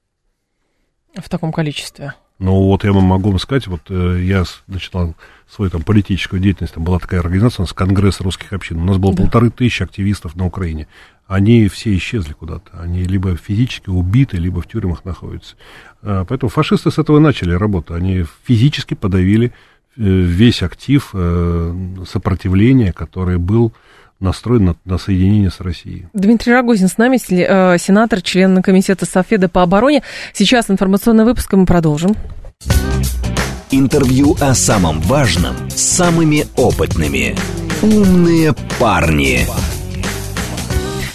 [1.15, 2.15] В таком количестве?
[2.41, 5.15] Ну, вот я вам могу вам сказать, вот э, я начинал
[5.49, 8.99] свою там политическую деятельность, там была такая организация, у нас Конгресс русских общин, у нас
[8.99, 9.23] было да.
[9.23, 10.89] полторы тысячи активистов на Украине.
[11.29, 15.55] Они все исчезли куда-то, они либо физически убиты, либо в тюрьмах находятся.
[16.03, 19.53] А, поэтому фашисты с этого начали работу, они физически подавили
[19.97, 23.73] э, весь актив э, сопротивления, который был
[24.25, 26.07] настроен на, на соединение с Россией.
[26.13, 30.03] Дмитрий Рогозин с нами, э, сенатор, член комитета Софеда по обороне.
[30.33, 32.17] Сейчас информационный выпуск, и мы продолжим.
[33.71, 37.37] Интервью о самом важном с самыми опытными.
[37.83, 39.47] Умные парни.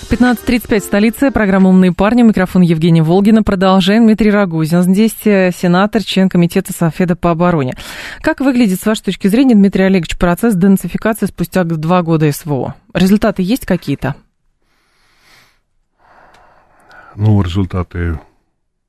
[0.09, 1.31] 15.35 в столице.
[1.31, 2.23] Программа «Умные парни».
[2.23, 3.43] Микрофон Евгения Волгина.
[3.43, 4.05] Продолжаем.
[4.05, 4.81] Дмитрий Рогозин.
[4.81, 7.75] Здесь э, сенатор, член комитета Софеда по обороне.
[8.21, 12.75] Как выглядит, с вашей точки зрения, Дмитрий Олегович, процесс денацификации спустя два года СВО?
[12.93, 14.15] Результаты есть какие-то?
[17.15, 18.19] Ну, результаты,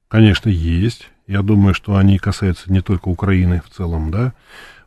[0.09, 1.11] конечно, есть.
[1.27, 4.33] Я думаю, что они касаются не только Украины в целом, да,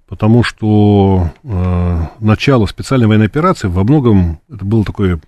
[0.08, 5.20] потому что э, начало специальной военной операции во многом это было такое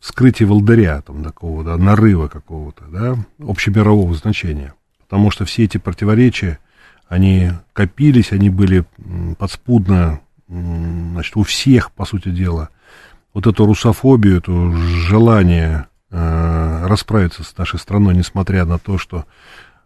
[0.00, 4.74] вскрытие волдыря, там, такого, да, нарыва какого-то, да, общемирового значения.
[4.98, 6.58] Потому что все эти противоречия,
[7.08, 8.84] они копились, они были
[9.38, 12.70] подспудно, значит, у всех, по сути дела,
[13.34, 19.24] вот эту русофобию, это желание э, расправиться с нашей страной, несмотря на то, что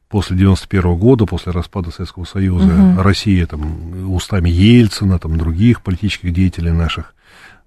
[0.08, 3.02] после 91 года, после распада Советского Союза, угу.
[3.02, 7.14] Россия там устами Ельцина, там других политических деятелей наших,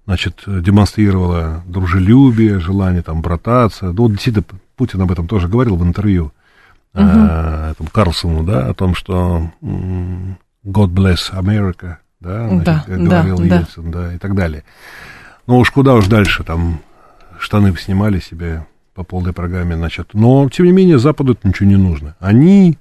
[0.06, 3.92] значит, демонстрировала дружелюбие, желание там брататься.
[3.92, 4.44] Ну, действительно,
[4.76, 6.32] Путин об этом тоже говорил в интервью
[6.94, 7.04] угу.
[7.04, 13.58] э, этому Карлсону, да, о том, что God bless America, да, значит, да, говорил да,
[13.58, 14.02] Ельцин, да.
[14.02, 14.64] да, и так далее.
[15.46, 16.80] Ну уж куда уж дальше, там
[17.38, 20.10] штаны снимали себе по полной программе, значит.
[20.12, 22.16] Но, тем не менее, Западу это ничего не нужно.
[22.18, 22.78] Они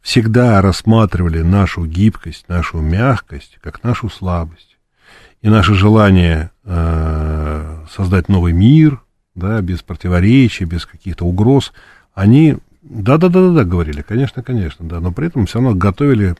[0.00, 4.78] всегда рассматривали нашу гибкость, нашу мягкость как нашу слабость.
[5.42, 9.02] И наше желание э, создать новый мир,
[9.34, 11.72] да, без противоречий, без каких-то угроз,
[12.14, 16.34] они, да-да-да-да, говорили, конечно, конечно, да, но при этом все равно готовили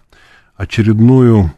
[0.57, 1.53] очередную,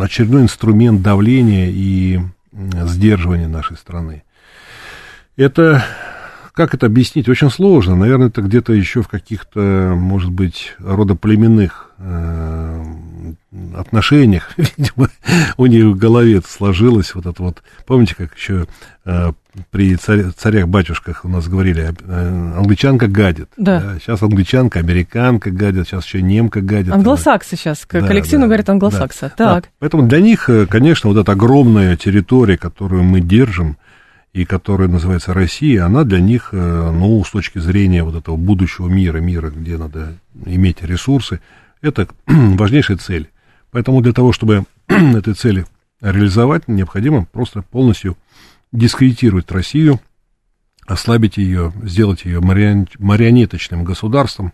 [0.00, 2.20] очередной инструмент давления и
[2.52, 4.24] сдерживания нашей страны.
[5.36, 5.84] Это
[6.52, 7.28] как это объяснить?
[7.28, 7.96] Очень сложно.
[7.96, 12.84] Наверное, это где-то еще в каких-то, может быть, родоплеменных э,
[13.76, 15.08] отношениях, видимо,
[15.56, 17.14] у них в голове сложилось.
[17.14, 18.66] Вот это вот, помните, как еще
[19.04, 19.32] э,
[19.70, 23.48] при царь, царях-батюшках у нас говорили, э, англичанка гадит.
[23.56, 23.80] Да.
[23.80, 23.98] да.
[23.98, 26.92] Сейчас англичанка, американка гадит, сейчас еще немка гадит.
[26.92, 29.32] Англосаксы сейчас, да, коллективно да, говорят англосаксы.
[29.36, 29.54] Да.
[29.54, 29.64] Так.
[29.64, 29.68] Да.
[29.80, 33.76] Поэтому для них, э, конечно, вот эта огромная территория, которую мы держим,
[34.32, 38.88] и которая называется Россия, она для них, э, ну, с точки зрения вот этого будущего
[38.88, 40.14] мира, мира, где надо
[40.46, 41.40] иметь ресурсы,
[41.82, 43.28] это важнейшая цель.
[43.72, 45.66] Поэтому для того, чтобы этой цели
[46.00, 48.16] реализовать, необходимо просто полностью
[48.70, 50.00] дискредитировать Россию,
[50.86, 54.52] ослабить ее, сделать ее марионеточным государством.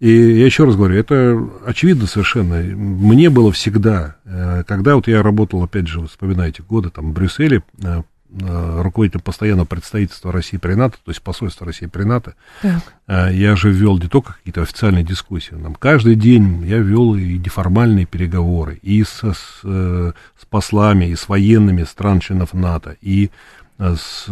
[0.00, 2.56] И я еще раз говорю, это очевидно совершенно.
[2.56, 7.62] Мне было всегда, э, когда вот я работал, опять же, вспоминайте, годы там в Брюсселе,
[7.82, 8.02] э,
[8.38, 12.82] руководителем постоянного представительства России при НАТО, то есть посольства России при НАТО, так.
[13.06, 17.38] Э, я же вел не только какие-то официальные дискуссии, нам каждый день я вел и
[17.38, 23.30] неформальные переговоры, и со, с, э, с послами, и с военными стран-членов НАТО, и
[23.78, 24.26] с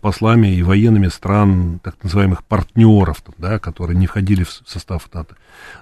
[0.00, 5.34] послами и военными стран, так называемых партнеров, да, которые не входили в состав НАТО.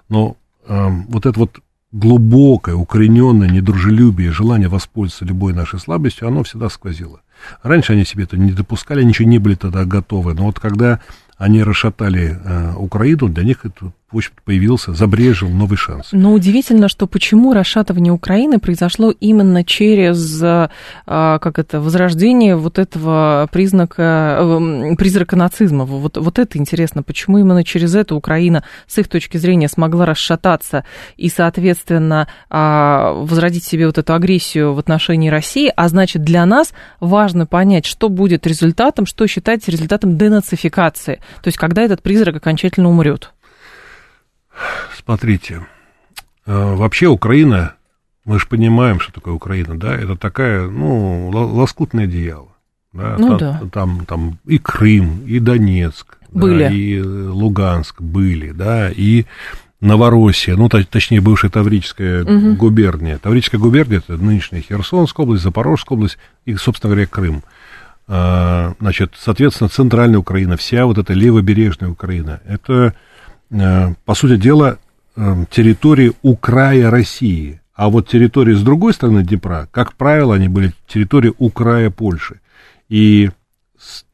[0.09, 1.61] Но э, вот это вот
[1.99, 7.21] глубокое, укорененное недружелюбие, желание воспользоваться любой нашей слабостью, оно всегда сквозило.
[7.63, 10.35] Раньше они себе это не допускали, ничего не были тогда готовы.
[10.35, 11.01] Но вот когда
[11.39, 13.93] они расшатали э, Украину, для них это
[14.45, 16.09] появился, забрежил новый шанс.
[16.13, 20.69] Но удивительно, что почему расшатывание Украины произошло именно через, а,
[21.07, 25.85] как это, возрождение вот этого признака, э, призрака нацизма.
[25.85, 30.85] Вот, вот это интересно, почему именно через это Украина, с их точки зрения, смогла расшататься
[31.17, 36.73] и, соответственно, а, возродить себе вот эту агрессию в отношении России, а значит, для нас
[37.01, 42.89] важно понять, что будет результатом, что считать результатом денацификации, то есть когда этот призрак окончательно
[42.89, 43.33] умрет.
[44.97, 45.67] Смотрите,
[46.47, 47.75] э, вообще Украина,
[48.25, 52.49] мы же понимаем, что такое Украина, да, это такая, ну, лоскутное одеяло.
[52.93, 53.63] Да, ну, там, да.
[53.73, 56.65] Там, там и Крым, и Донецк, были.
[56.65, 59.27] Да, и Луганск были, да, и
[59.81, 62.55] Новороссия, ну, точнее, бывшая Таврическая угу.
[62.55, 63.19] губерния.
[63.19, 67.43] Таврическая губерния– это нынешняя Херсонская область, Запорожская область и, собственно говоря, Крым.
[68.09, 72.93] А, значит, соответственно, центральная Украина, вся вот эта левобережная Украина, это Э,
[73.51, 74.79] по сути дела,
[75.17, 77.61] э, территории у края России.
[77.75, 82.41] А вот территории с другой стороны Днепра, как правило, они были территории у края Польши.
[82.89, 83.31] И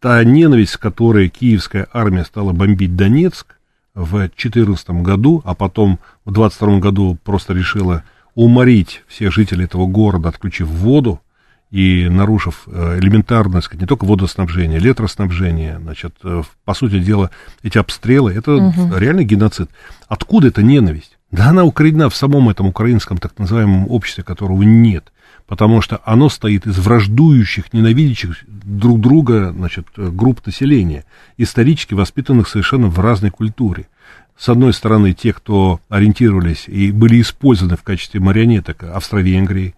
[0.00, 3.56] та ненависть, с которой киевская армия стала бомбить Донецк
[3.94, 10.30] в 2014 году, а потом в 2022 году просто решила уморить всех жителей этого города,
[10.30, 11.20] отключив воду,
[11.72, 17.30] и нарушив э, элементарное, сказать, не только водоснабжение, электроснабжение, значит, э, по сути дела,
[17.62, 18.94] эти обстрелы, это угу.
[18.94, 19.70] реально геноцид.
[20.06, 21.16] Откуда эта ненависть?
[21.30, 25.14] Да она укоренена в самом этом украинском так называемом обществе, которого нет,
[25.46, 31.06] потому что оно стоит из враждующих, ненавидящих друг друга, значит, э, групп населения,
[31.38, 33.88] исторически воспитанных совершенно в разной культуре.
[34.36, 39.74] С одной стороны, те, кто ориентировались и были использованы в качестве марионеток Австро-Венгрии,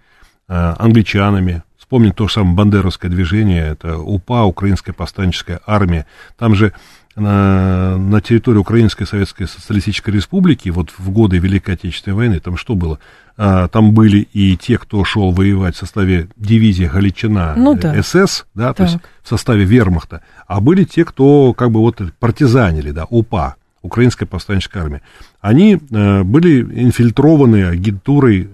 [0.46, 1.62] англичанами,
[1.94, 6.07] Вспомнить то же самое бандеровское движение, это УПА, Украинская повстанческая армия.
[6.37, 6.72] Там же
[7.14, 12.74] на, на территории Украинской Советской Социалистической Республики, вот в годы Великой Отечественной войны, там что
[12.74, 12.98] было?
[13.37, 18.02] А, там были и те, кто шел воевать в составе дивизии Галичина ну, да.
[18.02, 18.76] СС, да, так.
[18.76, 23.54] то есть в составе вермахта, а были те, кто как бы вот партизанили, да, УПА,
[23.83, 25.02] Украинская повстанческая армия.
[25.40, 28.50] Они э, были инфильтрованы агентурой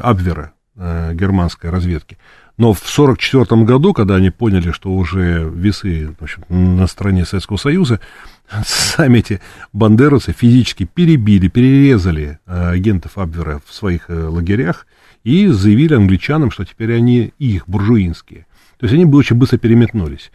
[0.00, 2.16] Абвера, э, германской разведки.
[2.58, 8.00] Но в 1944 году, когда они поняли, что уже весы общем, на стороне Советского Союза,
[8.64, 9.40] сами эти
[9.72, 14.88] бандеровцы физически перебили, перерезали э, агентов Абвера в своих э, лагерях
[15.22, 18.46] и заявили англичанам, что теперь они их, буржуинские.
[18.78, 20.32] То есть они очень быстро переметнулись.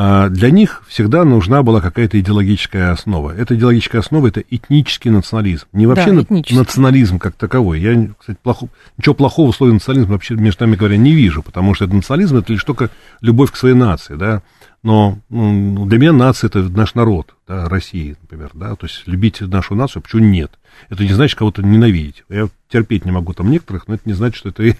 [0.00, 3.32] А для них всегда нужна была какая-то идеологическая основа.
[3.32, 5.66] Эта идеологическая основа– это этнический национализм.
[5.72, 7.80] Не вообще да, национализм как таковой.
[7.80, 11.74] Я, кстати, плохо, ничего плохого в слове национализм вообще, между нами говоря, не вижу, потому
[11.74, 12.90] что это национализм– это лишь только
[13.22, 14.42] любовь к своей нации, да.
[14.84, 19.40] Но ну, для меня нация– это наш народ, да, России, например, да, то есть любить
[19.40, 20.52] нашу нацию, почему нет?
[20.90, 22.22] Это не значит кого-то ненавидеть.
[22.28, 24.76] Я терпеть не могу там некоторых, но это не значит, что это,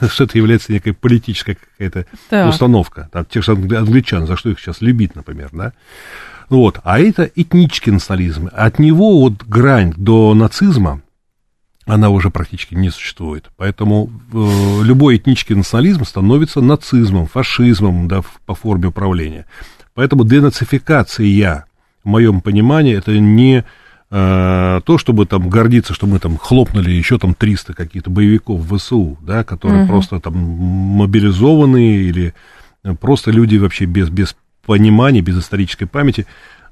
[0.08, 2.06] что это является некой политической какая-то
[2.48, 3.08] установка.
[3.12, 5.72] Там, тех же англичан, за что их сейчас любить, например, да.
[6.48, 6.80] Вот.
[6.82, 8.48] А это этнический национализм.
[8.52, 11.00] От него вот грань до нацизма,
[11.86, 13.50] она уже практически не существует.
[13.56, 19.46] Поэтому э, любой этнический национализм становится нацизмом, фашизмом да, по форме управления.
[19.94, 21.66] Поэтому денацификация,
[22.04, 23.64] в моем понимании, это не
[24.10, 28.76] э, то, чтобы там гордиться, что мы там хлопнули еще там 300 каких-то боевиков в
[28.76, 29.88] ВСУ, да, которые угу.
[29.88, 32.34] просто там мобилизованные или
[33.00, 36.26] просто люди вообще без, без понимания, без исторической памяти.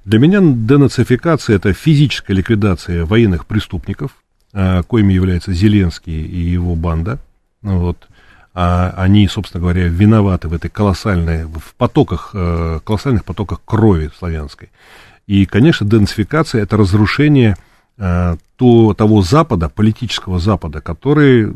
[0.05, 4.13] Для меня денацификация– это физическая ликвидация военных преступников,
[4.53, 7.19] э, коими является Зеленский и его банда.
[7.63, 8.09] Вот.
[8.55, 14.71] А они, собственно говоря, виноваты в этой колоссальной, в потоках, э, колоссальных потоках крови славянской.
[15.29, 17.55] И, конечно, денацификация– это разрушение
[17.99, 21.55] э, то, того Запада, политического Запада, который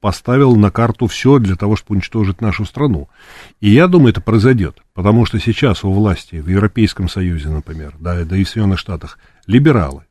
[0.00, 3.10] поставил на карту все для того, чтобы уничтожить нашу страну.
[3.60, 8.24] И я думаю, это произойдет, потому что сейчас у власти в Европейском Союзе, например, да,
[8.24, 10.04] да и в Соединенных Штатах, либералы.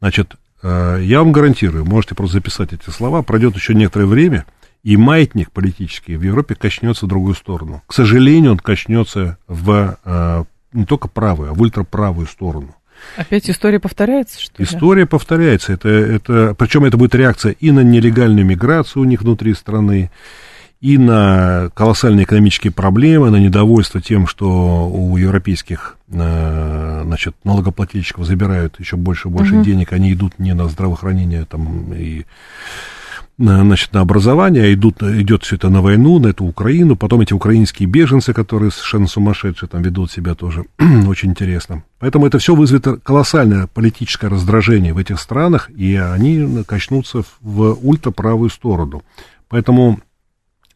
[0.00, 4.44] Значит, э, я вам гарантирую, можете просто записать эти слова, пройдет еще некоторое время,
[4.82, 7.82] и маятник политический в Европе качнется в другую сторону.
[7.86, 10.44] К сожалению, он качнется в э,
[10.74, 12.74] не только правую, а в ультраправую сторону.
[13.16, 14.64] Опять история повторяется, что ли?
[14.64, 15.72] История повторяется.
[15.72, 20.10] Это, это, причем это будет реакция и на нелегальную миграцию у них внутри страны,
[20.80, 28.78] и на колоссальные экономические проблемы, на недовольство тем, что у европейских э, значит, налогоплательщиков забирают
[28.80, 29.64] еще больше и больше угу.
[29.64, 32.26] денег, они идут не на здравоохранение там, и
[33.36, 37.88] значит, на образование, идут, идет все это на войну, на эту Украину, потом эти украинские
[37.88, 40.64] беженцы, которые совершенно сумасшедшие, там ведут себя тоже
[41.08, 41.82] очень интересно.
[41.98, 48.50] Поэтому это все вызовет колоссальное политическое раздражение в этих странах, и они качнутся в ультраправую
[48.50, 49.02] сторону.
[49.48, 50.00] Поэтому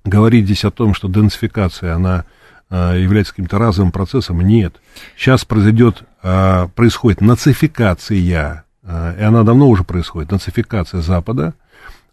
[0.04, 2.24] говорить здесь о том, что денсификация, она
[2.70, 4.74] а, является каким-то разовым процессом, нет.
[5.16, 11.54] Сейчас произойдет, а, происходит нацификация, а, и она давно уже происходит, нацификация Запада–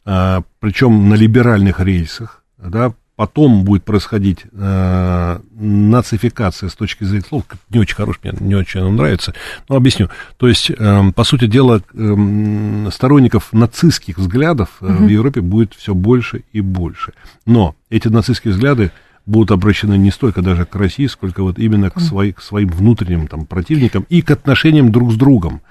[0.05, 7.79] причем на либеральных рельсах, да, потом будет происходить э, нацификация с точки зрения слов, не
[7.79, 9.33] очень хороший, мне не очень он нравится,
[9.69, 10.09] но объясню.
[10.37, 15.05] То есть, э, по сути дела, э, сторонников нацистских взглядов э, угу.
[15.05, 17.13] в Европе будет все больше и больше.
[17.45, 18.91] Но эти нацистские взгляды
[19.25, 23.27] будут обращены не столько даже к России, сколько вот именно к, свои, к своим внутренним
[23.27, 25.61] там, противникам и к отношениям друг с другом.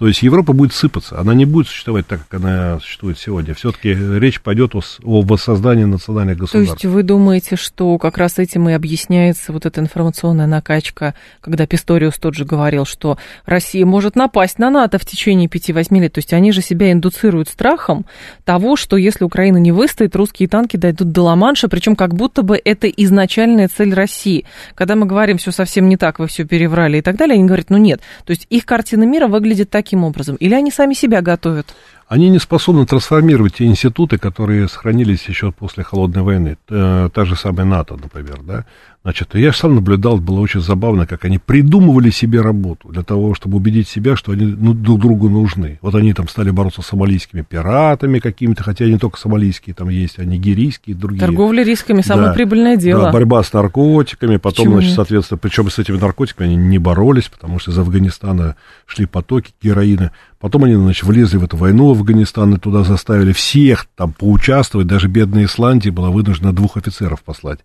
[0.00, 3.52] То есть Европа будет сыпаться, она не будет существовать так, как она существует сегодня.
[3.52, 6.74] Все-таки речь пойдет о, о воссоздании национальных государств.
[6.80, 11.66] То есть вы думаете, что как раз этим и объясняется вот эта информационная накачка, когда
[11.66, 16.14] Писториус тот же говорил, что Россия может напасть на НАТО в течение 5-8 лет.
[16.14, 18.06] То есть они же себя индуцируют страхом
[18.46, 22.58] того, что если Украина не выстоит, русские танки дойдут до Ла-Манша, причем как будто бы
[22.64, 24.46] это изначальная цель России.
[24.74, 27.68] Когда мы говорим, все совсем не так, вы все переврали и так далее, они говорят,
[27.68, 28.00] ну нет.
[28.24, 30.36] То есть их картина мира выглядит так, таким образом?
[30.36, 31.74] Или они сами себя готовят?
[32.08, 36.56] Они не способны трансформировать те институты, которые сохранились еще после Холодной войны.
[36.66, 38.64] Та, та же самая НАТО, например, да.
[39.02, 43.56] Значит, я сам наблюдал, было очень забавно, как они придумывали себе работу для того, чтобы
[43.56, 45.78] убедить себя, что они ну, друг другу нужны.
[45.80, 50.18] Вот они там стали бороться с сомалийскими пиратами какими-то, хотя не только сомалийские, там есть,
[50.18, 51.20] а нигерийские, другие.
[51.20, 53.04] Торговля рисками, самое да, прибыльное дело.
[53.04, 57.28] Да, борьба с наркотиками, потом, Почему значит, соответственно, причем с этими наркотиками они не боролись,
[57.28, 60.12] потому что из Афганистана шли потоки героина.
[60.38, 64.86] Потом они, значит, влезли в эту войну в Афганистан и туда заставили всех там поучаствовать.
[64.86, 67.60] Даже бедная Исландия была вынуждена двух офицеров послать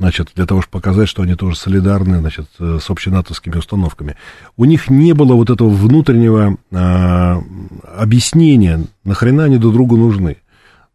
[0.00, 4.16] значит, для того, чтобы показать, что они тоже солидарны, значит, э, с общенатовскими установками.
[4.56, 7.42] У них не было вот этого внутреннего а,
[7.98, 10.38] объяснения, нахрена они друг другу нужны.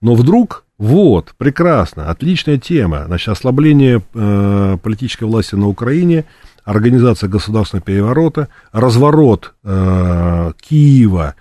[0.02, 6.26] Но вдруг, вот, прекрасно, отличная тема, значит, ослабление э, политической власти на Украине,
[6.64, 11.36] организация государственного переворота, разворот э, Киева,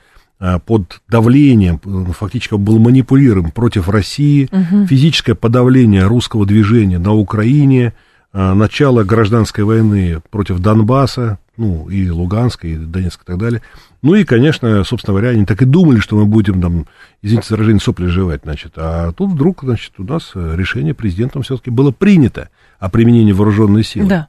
[0.66, 4.86] под давлением, э, фактически был манипулируем против России, угу.
[4.86, 7.94] физическое подавление русского движения на Украине,
[8.32, 13.62] э, начало гражданской войны против Донбасса, ну, и Луганска, и Донецка, и так далее.
[14.02, 16.86] Ну, и, конечно, собственно говоря, они так и думали, что мы будем там,
[17.22, 18.72] извините за выражение, сопли жевать, значит.
[18.76, 24.08] А тут вдруг, значит, у нас решение президентом все-таки было принято о применении вооруженной силы.
[24.08, 24.28] Да.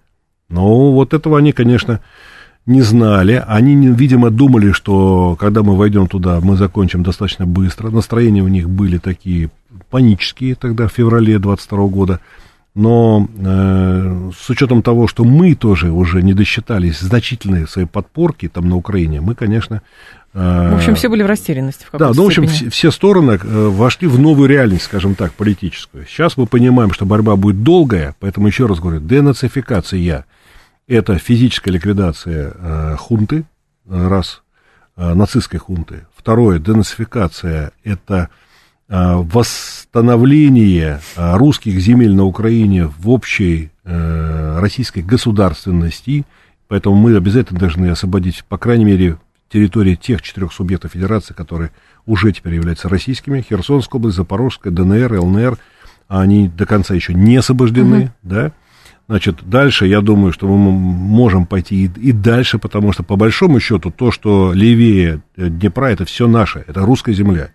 [0.49, 1.99] Но вот этого они, конечно,
[2.65, 3.43] не знали.
[3.47, 7.89] Они, видимо, думали, что когда мы войдем туда, мы закончим достаточно быстро.
[7.89, 9.49] Настроения у них были такие
[9.89, 12.19] панические тогда, в феврале 22 года.
[12.73, 18.67] Но э, с учетом того, что мы тоже уже не досчитались значительные свои подпорки там
[18.67, 19.81] на Украине, мы, конечно...
[20.33, 21.85] Э, в общем, все были в растерянности.
[21.89, 25.31] В да, ну, в общем, все, все стороны э, вошли в новую реальность, скажем так,
[25.33, 26.05] политическую.
[26.05, 30.25] Сейчас мы понимаем, что борьба будет долгая, поэтому еще раз говорю, денацификация
[30.87, 33.45] это физическая ликвидация э, хунты,
[33.87, 34.43] э, раз,
[34.95, 36.05] э, нацистской хунты.
[36.15, 38.29] Второе, денацификация, это
[38.87, 46.25] э, восстановление э, русских земель на Украине в общей э, российской государственности.
[46.67, 49.17] Поэтому мы обязательно должны освободить, по крайней мере,
[49.49, 51.71] территории тех четырех субъектов федерации, которые
[52.05, 53.41] уже теперь являются российскими.
[53.41, 55.57] Херсонская область, Запорожская, ДНР, ЛНР.
[56.07, 58.11] Они до конца еще не освобождены, угу.
[58.23, 58.51] да.
[59.07, 63.59] Значит, дальше я думаю, что мы можем пойти и, и дальше, потому что по большому
[63.59, 67.51] счету то, что левее Днепра, это все наше, это русская земля.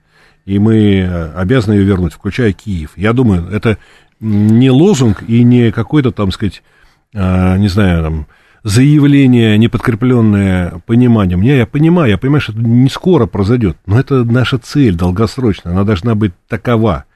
[0.47, 2.93] И мы э, обязаны ее вернуть, включая Киев.
[2.97, 3.79] Я думаю, это
[4.21, 6.63] не лозунг и не какой-то, там сказать,
[7.15, 8.27] э, не знаю, там,
[8.63, 11.41] заявление, не подкрепленное пониманием.
[11.41, 15.73] Не, я понимаю, я понимаю, что это не скоро произойдет, но это наша цель долгосрочная,
[15.73, 17.07] она должна быть такова.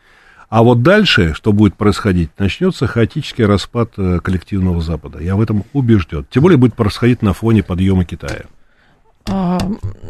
[0.54, 5.18] А вот дальше, что будет происходить, начнется хаотический распад э, коллективного Запада.
[5.18, 6.24] Я в этом убежден.
[6.30, 8.44] Тем более будет происходить на фоне подъема Китая.
[9.26, 9.58] А,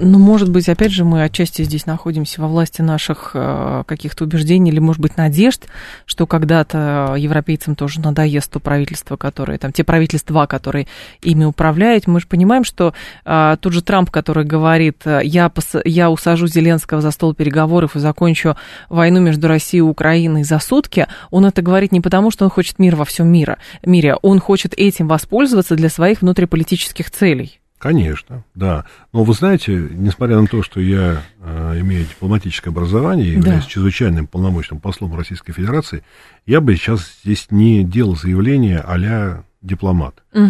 [0.00, 4.72] ну, может быть, опять же, мы отчасти здесь находимся во власти наших э, каких-то убеждений
[4.72, 5.66] или, может быть, надежд,
[6.04, 10.88] что когда-то европейцам тоже надоест то правительство, которое, там, те правительства, которые
[11.22, 12.08] ими управляют.
[12.08, 12.92] Мы же понимаем, что
[13.24, 18.00] а, тот же Трамп, который говорит, я, пос, я усажу Зеленского за стол переговоров и
[18.00, 18.56] закончу
[18.88, 22.78] войну между Россией и Украиной за сутки, он это говорит не потому, что он хочет
[22.80, 27.60] мира во всем мире, мире, он хочет этим воспользоваться для своих внутриполитических целей.
[27.84, 28.86] Конечно, да.
[29.12, 33.68] Но вы знаете, несмотря на то, что я э, имею дипломатическое образование, являюсь да.
[33.68, 36.02] чрезвычайным полномочным послом Российской Федерации,
[36.46, 40.14] я бы сейчас здесь не делал заявление а дипломат.
[40.32, 40.48] Угу.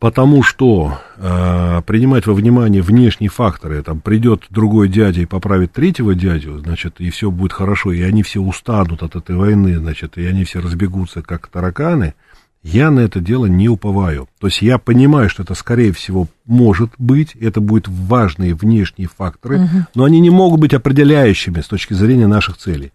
[0.00, 6.14] Потому что э, принимать во внимание внешние факторы, там придет другой дядя и поправит третьего
[6.14, 10.26] дядю, значит, и все будет хорошо, и они все устанут от этой войны, значит, и
[10.26, 12.12] они все разбегутся как тараканы–
[12.62, 14.28] я на это дело не уповаю.
[14.38, 19.60] То есть я понимаю, что это, скорее всего, может быть, это будут важные внешние факторы,
[19.60, 19.86] угу.
[19.94, 22.92] но они не могут быть определяющими с точки зрения наших целей.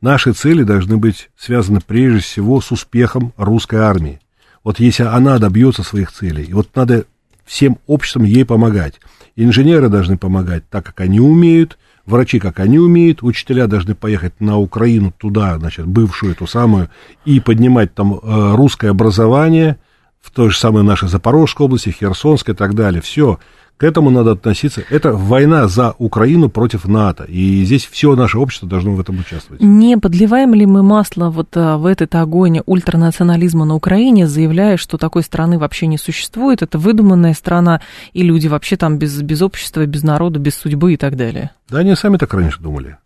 [0.00, 4.20] Наши цели должны быть связаны прежде всего с успехом русской армии.
[4.62, 7.04] Вот если она добьется своих целей, и вот надо
[7.44, 9.00] всем обществом ей помогать.
[9.34, 11.78] Инженеры должны помогать так, как они умеют,
[12.08, 16.90] врачи, как они умеют, учителя должны поехать на Украину туда, значит, бывшую эту самую,
[17.24, 19.76] и поднимать там э, русское образование
[20.20, 23.00] в той же самой нашей Запорожской области, Херсонской и так далее.
[23.00, 23.38] Все.
[23.78, 24.82] К этому надо относиться.
[24.90, 27.22] Это война за Украину против НАТО.
[27.24, 29.62] И здесь все наше общество должно в этом участвовать.
[29.62, 34.98] Не подливаем ли мы масло вот а, в этот огонь ультранационализма на Украине, заявляя, что
[34.98, 37.80] такой страны вообще не существует, это выдуманная страна,
[38.12, 41.52] и люди вообще там без, без общества, без народа, без судьбы и так далее?
[41.70, 42.98] Да, они сами так раньше думали.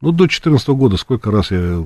[0.00, 1.84] Ну, до 2014 года сколько раз я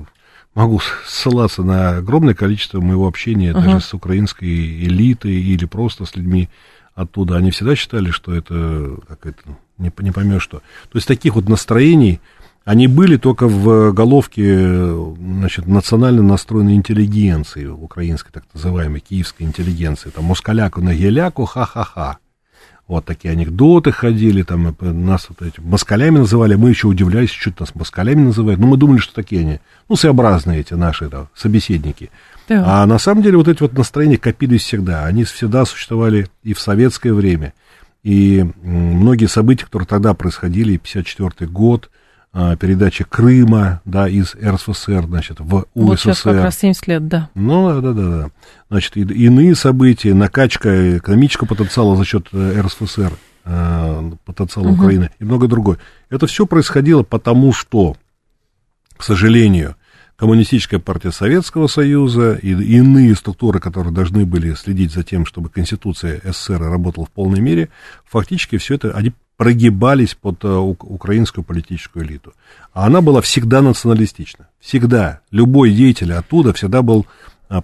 [0.53, 3.63] могу ссылаться на огромное количество моего общения uh-huh.
[3.63, 6.49] даже с украинской элитой или просто с людьми,
[7.01, 9.41] оттуда, они всегда считали, что это, как это
[9.77, 10.59] не, не поймешь что.
[10.59, 12.19] То есть таких вот настроений,
[12.65, 20.25] они были только в головке, значит, национально настроенной интеллигенции, украинской так называемой, киевской интеллигенции, там,
[20.25, 22.17] москаляку на геляку, ха-ха-ха.
[22.87, 27.75] Вот такие анекдоты ходили, там нас вот эти москалями называли, мы еще удивлялись, что нас
[27.75, 32.09] москалями называют, но мы думали, что такие они, ну, своеобразные эти наши да, собеседники.
[32.49, 32.81] Да.
[32.81, 35.05] А на самом деле вот эти вот настроения копились всегда.
[35.05, 37.53] Они всегда существовали и в советское время.
[38.03, 41.89] И многие события, которые тогда происходили, 54 год,
[42.31, 45.67] а, передачи Крыма, да, из РСФСР, значит, в УССР.
[45.73, 47.29] Вот сейчас как раз 70 лет, да.
[47.33, 48.29] Ну, да, да, да, да.
[48.69, 53.13] Значит, и, иные события, накачка экономического потенциала за счет э, РСФСР,
[53.45, 54.75] э, потенциала угу.
[54.75, 55.79] Украины и многое другое.
[56.11, 57.95] Это все происходило потому, что,
[58.95, 59.75] к сожалению,
[60.19, 66.19] Коммунистическая партия Советского Союза и иные структуры, которые должны были следить за тем, чтобы Конституция
[66.25, 67.69] СССР работала в полной мере,
[68.05, 72.33] фактически все это, они прогибались под э, украинскую политическую элиту.
[72.73, 74.49] А она была всегда националистична.
[74.59, 75.21] Всегда.
[75.31, 77.07] Любой деятель оттуда всегда был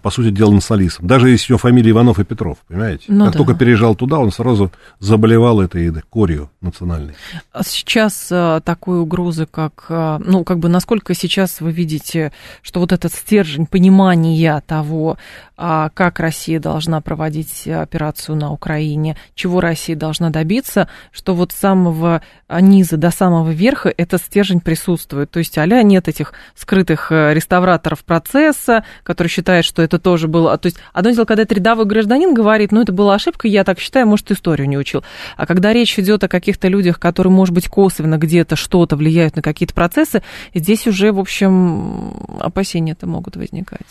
[0.02, 1.06] по сути дела, националистом.
[1.06, 3.06] Даже если у него фамилия Иванов и Петров, понимаете?
[3.08, 3.38] Ну, как да.
[3.38, 7.14] только переезжал туда, он сразу заболевал этой корью национальной.
[7.52, 12.32] А сейчас а, такой угрозы, как, а, ну, как бы, насколько сейчас вы видите,
[12.64, 15.18] что вот этот стержень понимания того,
[15.56, 21.56] а, как Россия должна проводить операцию на Украине, чего Россия должна добиться, что вот с
[21.56, 25.30] самого низа до самого верха этот стержень присутствует.
[25.30, 30.58] То есть, а нет этих скрытых э, реставраторов процесса, которые считают, что это тоже было...
[30.58, 33.80] То есть, одно дело, когда это рядовой гражданин говорит, ну, это была ошибка, я так
[33.80, 35.04] считаю, может, историю не учил.
[35.38, 39.42] А когда речь идет о каких-то людях, которые, может быть, косвенно где-то что-то влияют на
[39.42, 40.24] какие-то процессы,
[40.54, 43.88] здесь уже, в общем, опасения-то могут возникать.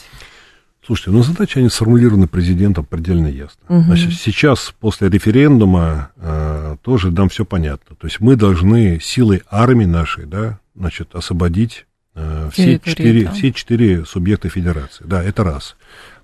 [0.87, 3.61] Слушайте, ну задачи, они сформулированы президентом предельно ясно.
[3.69, 3.83] Угу.
[3.85, 7.97] Значит, сейчас, после референдума, э, тоже нам все понятно.
[7.97, 13.33] То есть мы должны силой армии нашей, да, значит, освободить э, все, четыре, да.
[13.33, 15.05] все четыре субъекта федерации.
[15.07, 15.77] Да, это раз.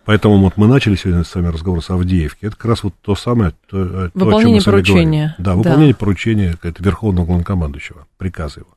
[0.04, 2.46] Поэтому вот мы начали сегодня с вами разговор с Авдеевки.
[2.46, 5.34] Это как раз вот то самое, то, то, о чем мы поручения.
[5.38, 5.98] Да, выполнение да.
[5.98, 8.70] поручения это Верховного Главнокомандующего, приказа его.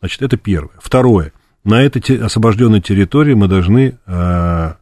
[0.00, 0.74] Значит, это первое.
[0.80, 1.32] Второе.
[1.64, 4.74] На этой те, освобожденной территории мы должны э,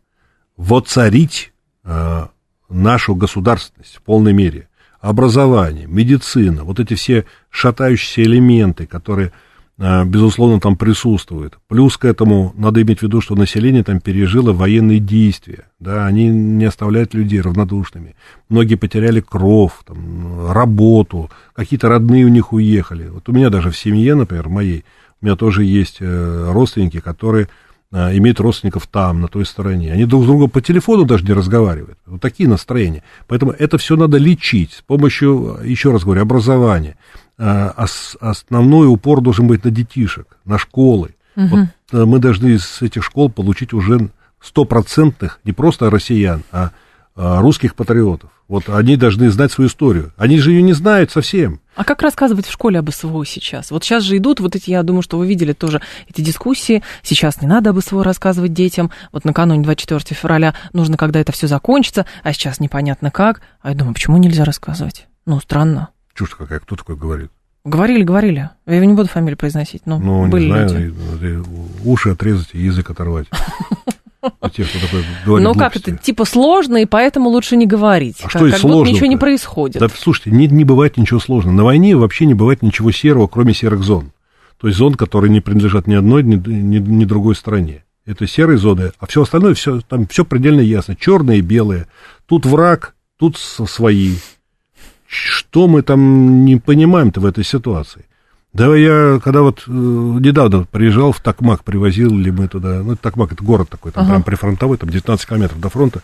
[0.56, 1.52] воцарить
[1.84, 2.26] э,
[2.68, 4.68] нашу государственность в полной мере.
[5.00, 9.32] Образование, медицина, вот эти все шатающиеся элементы, которые,
[9.80, 11.58] безусловно, там присутствуют.
[11.66, 16.28] Плюс к этому надо иметь в виду, что население там пережило военные действия, да, они
[16.28, 18.14] не оставляют людей равнодушными.
[18.50, 23.08] Многие потеряли кров, там, работу, какие-то родные у них уехали.
[23.08, 24.84] Вот у меня даже в семье, например, моей,
[25.22, 27.48] у меня тоже есть э, родственники, которые
[27.93, 29.93] имеют родственников там, на той стороне.
[29.93, 31.99] Они друг с другом по телефону даже не разговаривают.
[32.07, 33.03] Вот такие настроения.
[33.26, 36.97] Поэтому это все надо лечить с помощью, еще раз говорю, образования.
[37.36, 37.74] А,
[38.20, 41.14] основной упор должен быть на детишек, на школы.
[41.36, 41.47] Угу.
[41.49, 44.11] Вот э, мы должны из этих школ получить уже
[44.41, 46.70] стопроцентных, не просто россиян, а,
[47.16, 48.30] русских патриотов.
[48.50, 50.12] Вот они должны знать свою историю.
[50.16, 51.61] Они же ее не знают совсем.
[51.76, 53.70] А как рассказывать в школе об СВО сейчас?
[53.70, 56.82] Вот сейчас же идут вот эти, я думаю, что вы видели тоже эти дискуссии.
[57.04, 58.90] Сейчас не надо об СВО рассказывать детям.
[59.12, 63.40] Вот накануне 24 февраля нужно, когда это все закончится, а сейчас непонятно как.
[63.61, 65.06] А я думаю, почему нельзя рассказывать?
[65.26, 65.90] Ну, странно.
[66.14, 67.30] Чушь какая, кто такой говорит?
[67.64, 68.50] Говорили, говорили.
[68.66, 71.46] Я не буду фамилию произносить, но ну, были не знаю, люди.
[71.84, 73.28] уши отрезать и язык оторвать.
[74.52, 78.18] Тех, кто такой говорит Ну как это, типа сложно, и поэтому лучше не говорить.
[78.20, 79.80] А как, что как будто ничего не происходит.
[79.80, 81.54] Да, слушайте, не, не бывает ничего сложного.
[81.54, 84.12] На войне вообще не бывает ничего серого, кроме серых зон.
[84.60, 87.84] То есть зон, которые не принадлежат ни одной, ни, ни, ни другой стране.
[88.04, 90.96] Это серые зоны, а все остальное, все, там все предельно ясно.
[90.96, 91.86] Черные и белые.
[92.26, 94.16] Тут враг, тут свои.
[95.06, 98.04] Что мы там не понимаем-то в этой ситуации?
[98.53, 103.32] Да я, когда вот э, недавно приезжал в Токмак, привозил ли мы туда, ну, Токмак
[103.32, 104.12] это город такой, там ага.
[104.12, 106.01] прям прифронтовой, там 19 километров до фронта.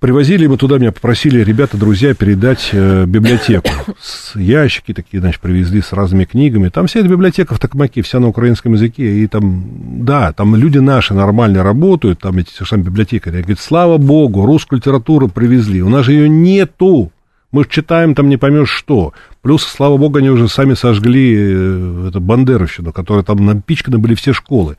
[0.00, 3.70] Привозили мы туда, меня попросили ребята, друзья, передать э, библиотеку.
[4.02, 6.68] С ящики такие, значит, привезли с разными книгами.
[6.68, 9.20] Там вся эта библиотека в Токмаке, вся на украинском языке.
[9.20, 9.64] И там,
[10.04, 13.36] да, там люди наши нормально работают, там эти сами библиотекари.
[13.38, 15.80] Говорит, слава богу, русскую литературу привезли.
[15.80, 17.10] У нас же ее нету.
[17.54, 19.14] Мы читаем там не поймешь что.
[19.40, 24.32] Плюс, слава богу, они уже сами сожгли э, это Бандеровщину, которая там напичканы были все
[24.32, 24.76] школы.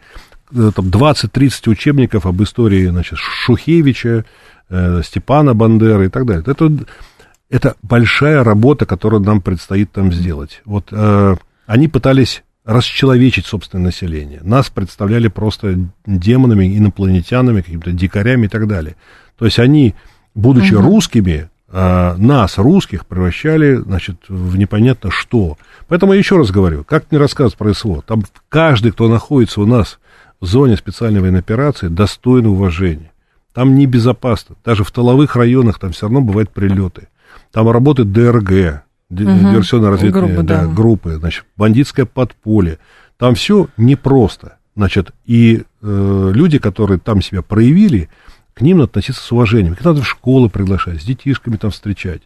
[0.51, 4.25] Э, там 20-30 учебников об истории значит, Шухевича,
[4.69, 6.43] э, Степана Бандеры и так далее.
[6.45, 6.69] Это,
[7.49, 10.61] это большая работа, которую нам предстоит там сделать.
[10.65, 11.35] Вот э,
[11.67, 14.41] они пытались расчеловечить собственное население.
[14.43, 18.97] Нас представляли просто демонами, инопланетянами, какими-то дикарями и так далее.
[19.37, 19.95] То есть они,
[20.33, 20.83] будучи угу.
[20.83, 25.57] русскими, а, нас, русских, превращали, значит, в непонятно что.
[25.87, 29.65] Поэтому я еще раз говорю, как не рассказывать про СВО, там каждый, кто находится у
[29.65, 29.99] нас
[30.39, 33.11] в зоне специальной военной операции, достоин уважения.
[33.53, 34.55] Там небезопасно.
[34.63, 37.07] Даже в тыловых районах там все равно бывают прилеты.
[37.51, 39.17] Там работает ДРГ, угу.
[39.17, 40.67] диверсионно-разведные группы, да, да.
[40.67, 42.79] группы, значит, бандитское подполье.
[43.17, 44.57] Там все непросто.
[44.75, 48.09] Значит, и э, люди, которые там себя проявили,
[48.55, 49.73] к ним надо относиться с уважением.
[49.73, 52.21] Их надо в школы приглашать, с детишками там встречать.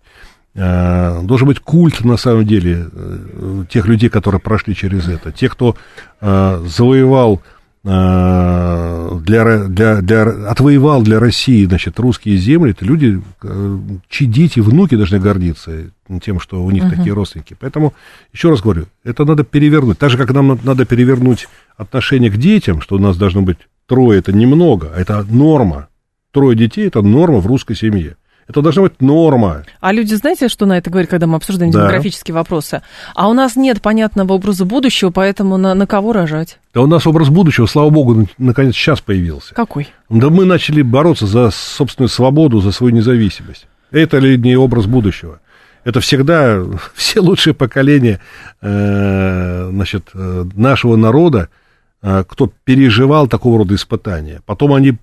[0.55, 5.31] э, должен быть культ, на самом деле, э, тех людей, которые прошли через это.
[5.31, 5.75] Те, кто
[6.21, 7.41] э, завоевал
[7.81, 13.21] для, для, для, отвоевал для России, значит, русские земли, это люди,
[14.09, 15.89] чьи дети, внуки должны гордиться
[16.21, 16.97] тем, что у них uh-huh.
[16.97, 17.55] такие родственники.
[17.57, 17.93] Поэтому,
[18.33, 19.97] еще раз говорю, это надо перевернуть.
[19.97, 24.19] Так же, как нам надо перевернуть отношение к детям, что у нас должно быть трое,
[24.19, 25.87] это немного, а это норма.
[26.31, 28.15] Трое детей– это норма в русской семье.
[28.47, 29.63] Это должна быть норма.
[29.79, 31.81] А люди, знаете, что на это говорят, когда мы обсуждаем да.
[31.81, 32.81] демографические вопросы?
[33.13, 36.57] А у нас нет понятного образа будущего, поэтому на, на кого рожать?
[36.73, 39.53] Да у нас образ будущего, слава богу, наконец сейчас появился.
[39.53, 39.89] Какой?
[40.09, 43.67] Да мы начали бороться за собственную свободу, за свою независимость.
[43.91, 45.41] Это ли не образ будущего?
[45.83, 46.59] Это всегда
[46.95, 48.19] все лучшие поколения
[48.61, 51.49] э, значит, э, нашего народа,
[52.01, 54.41] э, кто переживал такого рода испытания.
[54.47, 54.97] Потом они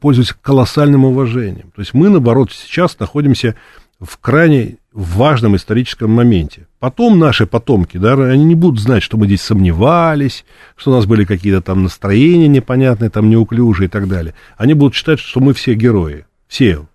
[0.00, 1.72] пользуются колоссальным уважением.
[1.74, 3.56] То есть мы, наоборот, сейчас находимся
[3.98, 6.66] в крайне важном историческом моменте.
[6.78, 10.44] Потом наши потомки, да, они не будут знать, что мы здесь сомневались,
[10.76, 14.34] что у нас были какие-то там настроения непонятные, там неуклюжие и так далее.
[14.56, 16.26] Они будут считать, что мы все герои.
[16.46, 16.86] Все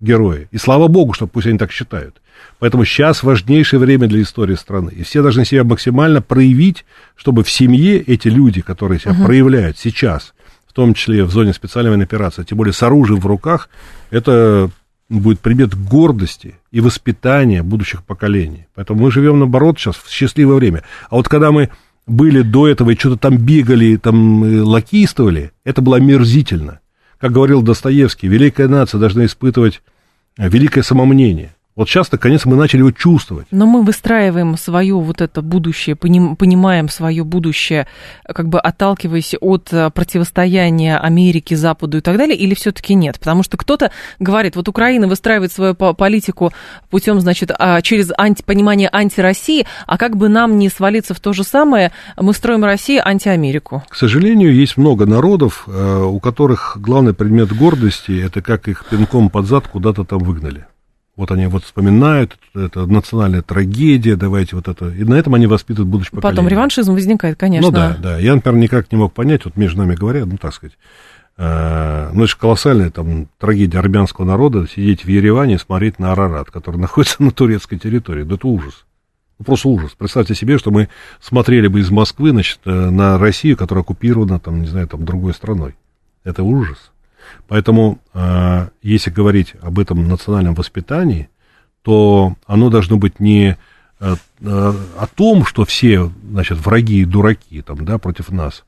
[0.00, 0.48] герои.
[0.50, 2.20] И слава богу, что пусть они так считают.
[2.58, 4.90] Поэтому сейчас важнейшее время для истории страны.
[4.94, 6.84] И все должны себя максимально проявить,
[7.14, 9.24] чтобы в семье эти люди, которые себя uh-huh.
[9.24, 10.34] проявляют сейчас,
[10.76, 13.70] том числе в зоне специальной военной операции, тем более с оружием в руках,
[14.10, 14.70] это
[15.08, 18.66] будет предмет гордости и воспитания будущих поколений.
[18.74, 20.82] Поэтому мы живем, наоборот, сейчас в счастливое время.
[21.08, 21.70] А вот когда мы
[22.06, 26.80] были до этого и что-то там бегали, там э, лакистовали, это было омерзительно.
[27.18, 29.80] Как говорил Достоевский, великая нация должна испытывать
[30.36, 31.55] э, великое самомнение.
[31.76, 33.46] Вот сейчас, наконец, мы начали его чувствовать.
[33.50, 37.86] Но мы выстраиваем свое вот это будущее, понимаем свое будущее,
[38.24, 43.18] как бы отталкиваясь от э, противостояния Америки, Западу и так далее, или все-таки нет?
[43.18, 46.50] Потому что кто-то говорит, вот Украина выстраивает свою политику
[46.88, 51.34] путем, значит, а, через анти, понимание антироссии, а как бы нам не свалиться в то
[51.34, 53.82] же самое, мы строим Россию антиамерику?
[53.90, 59.28] К сожалению, есть много народов, э, у которых главный предмет гордости– это как их пинком
[59.28, 60.64] под зад куда-то там выгнали.
[61.16, 64.90] Вот они вот вспоминают, это национальная трагедия, давайте вот это.
[64.90, 66.36] И на этом они воспитывают будущее поколение.
[66.36, 67.70] Потом реваншизм возникает, конечно.
[67.70, 68.18] Ну да, да.
[68.18, 70.76] Я, например, никак не мог понять, вот между нами говоря, ну так сказать,
[71.38, 76.12] э, ну это же колоссальная там трагедия армянского народа, сидеть в Ереване и смотреть на
[76.12, 78.22] Арарат, который находится на турецкой территории.
[78.22, 78.84] Да это ужас.
[79.38, 79.92] Ну, просто ужас.
[79.96, 80.88] Представьте себе, что мы
[81.20, 85.32] смотрели бы из Москвы, значит, э, на Россию, которая оккупирована, там, не знаю, там, другой
[85.32, 85.76] страной.
[86.24, 86.90] Это ужас.
[87.48, 91.28] Поэтому, а, если говорить об этом национальном воспитании,
[91.82, 93.56] то оно должно быть не
[94.00, 98.64] а, а, о том, что все, значит, враги и дураки там, да, против нас.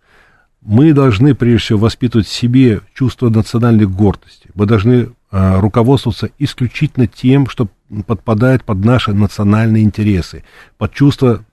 [0.60, 4.50] Мы должны, прежде всего, воспитывать в себе чувство национальной гордости.
[4.54, 7.68] Мы должны руководствоваться исключительно тем, что
[8.06, 10.42] подпадает под наши национальные интересы,
[10.78, 11.44] под чувство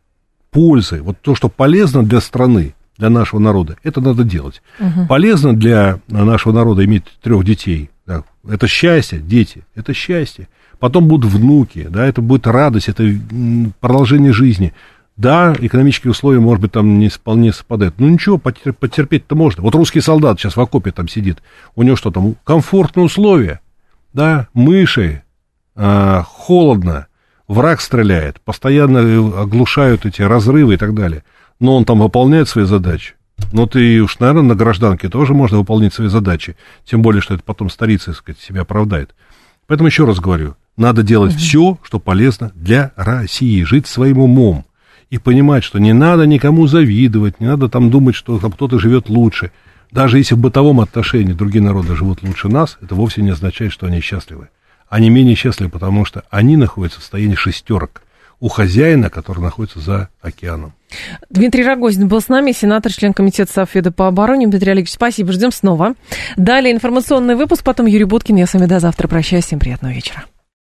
[0.49, 1.01] пользы.
[1.01, 4.61] Вот то, что полезно для страны, для нашего народа, это надо делать.
[4.79, 5.07] Угу.
[5.07, 7.89] Полезно для нашего народа иметь трех детей.
[8.05, 10.47] Да, это счастье, дети, это счастье.
[10.79, 13.03] Потом будут внуки, да, это будет радость, это
[13.79, 14.73] продолжение жизни.
[15.17, 17.95] Да, экономические условия, может быть, там не вполне совпадают.
[17.99, 19.63] Ну ничего, потерпеть-то можно.
[19.63, 21.41] Вот русский солдат сейчас в окопе там сидит.
[21.75, 22.35] У него что там?
[22.43, 23.61] Комфортные условия.
[24.13, 25.23] Да, мыши,
[25.73, 27.07] а, холодно,
[27.47, 28.99] враг стреляет, постоянно
[29.41, 31.23] оглушают эти разрывы и так далее
[31.65, 33.15] но он там выполняет свои задачи.
[33.51, 36.55] Ну, ты уж, наверное, на гражданке тоже можно выполнять свои задачи.
[36.85, 39.13] Тем более, что это потом старица, так сказать, себя оправдает.
[39.67, 41.39] Поэтому еще раз говорю, надо делать угу.
[41.39, 44.65] все, что полезно для России, жить своим умом
[45.09, 49.09] и понимать, что не надо никому завидовать, не надо там думать, что там кто-то живет
[49.09, 49.51] лучше.
[49.91, 53.87] Даже если в бытовом отношении другие народы живут лучше нас, это вовсе не означает, что
[53.87, 54.49] они счастливы.
[54.89, 58.03] Они менее счастливы, потому что они находятся в состоянии шестерок
[58.39, 60.73] у хозяина, который находится за океаном.
[61.29, 64.47] Дмитрий Рогозин был с нами, сенатор, член комитета Софеда по обороне.
[64.47, 65.95] Дмитрий Олегович, спасибо, ждем снова.
[66.37, 68.35] Далее информационный выпуск, потом Юрий Буткин.
[68.35, 69.45] Я с вами до завтра прощаюсь.
[69.45, 70.25] Всем приятного вечера.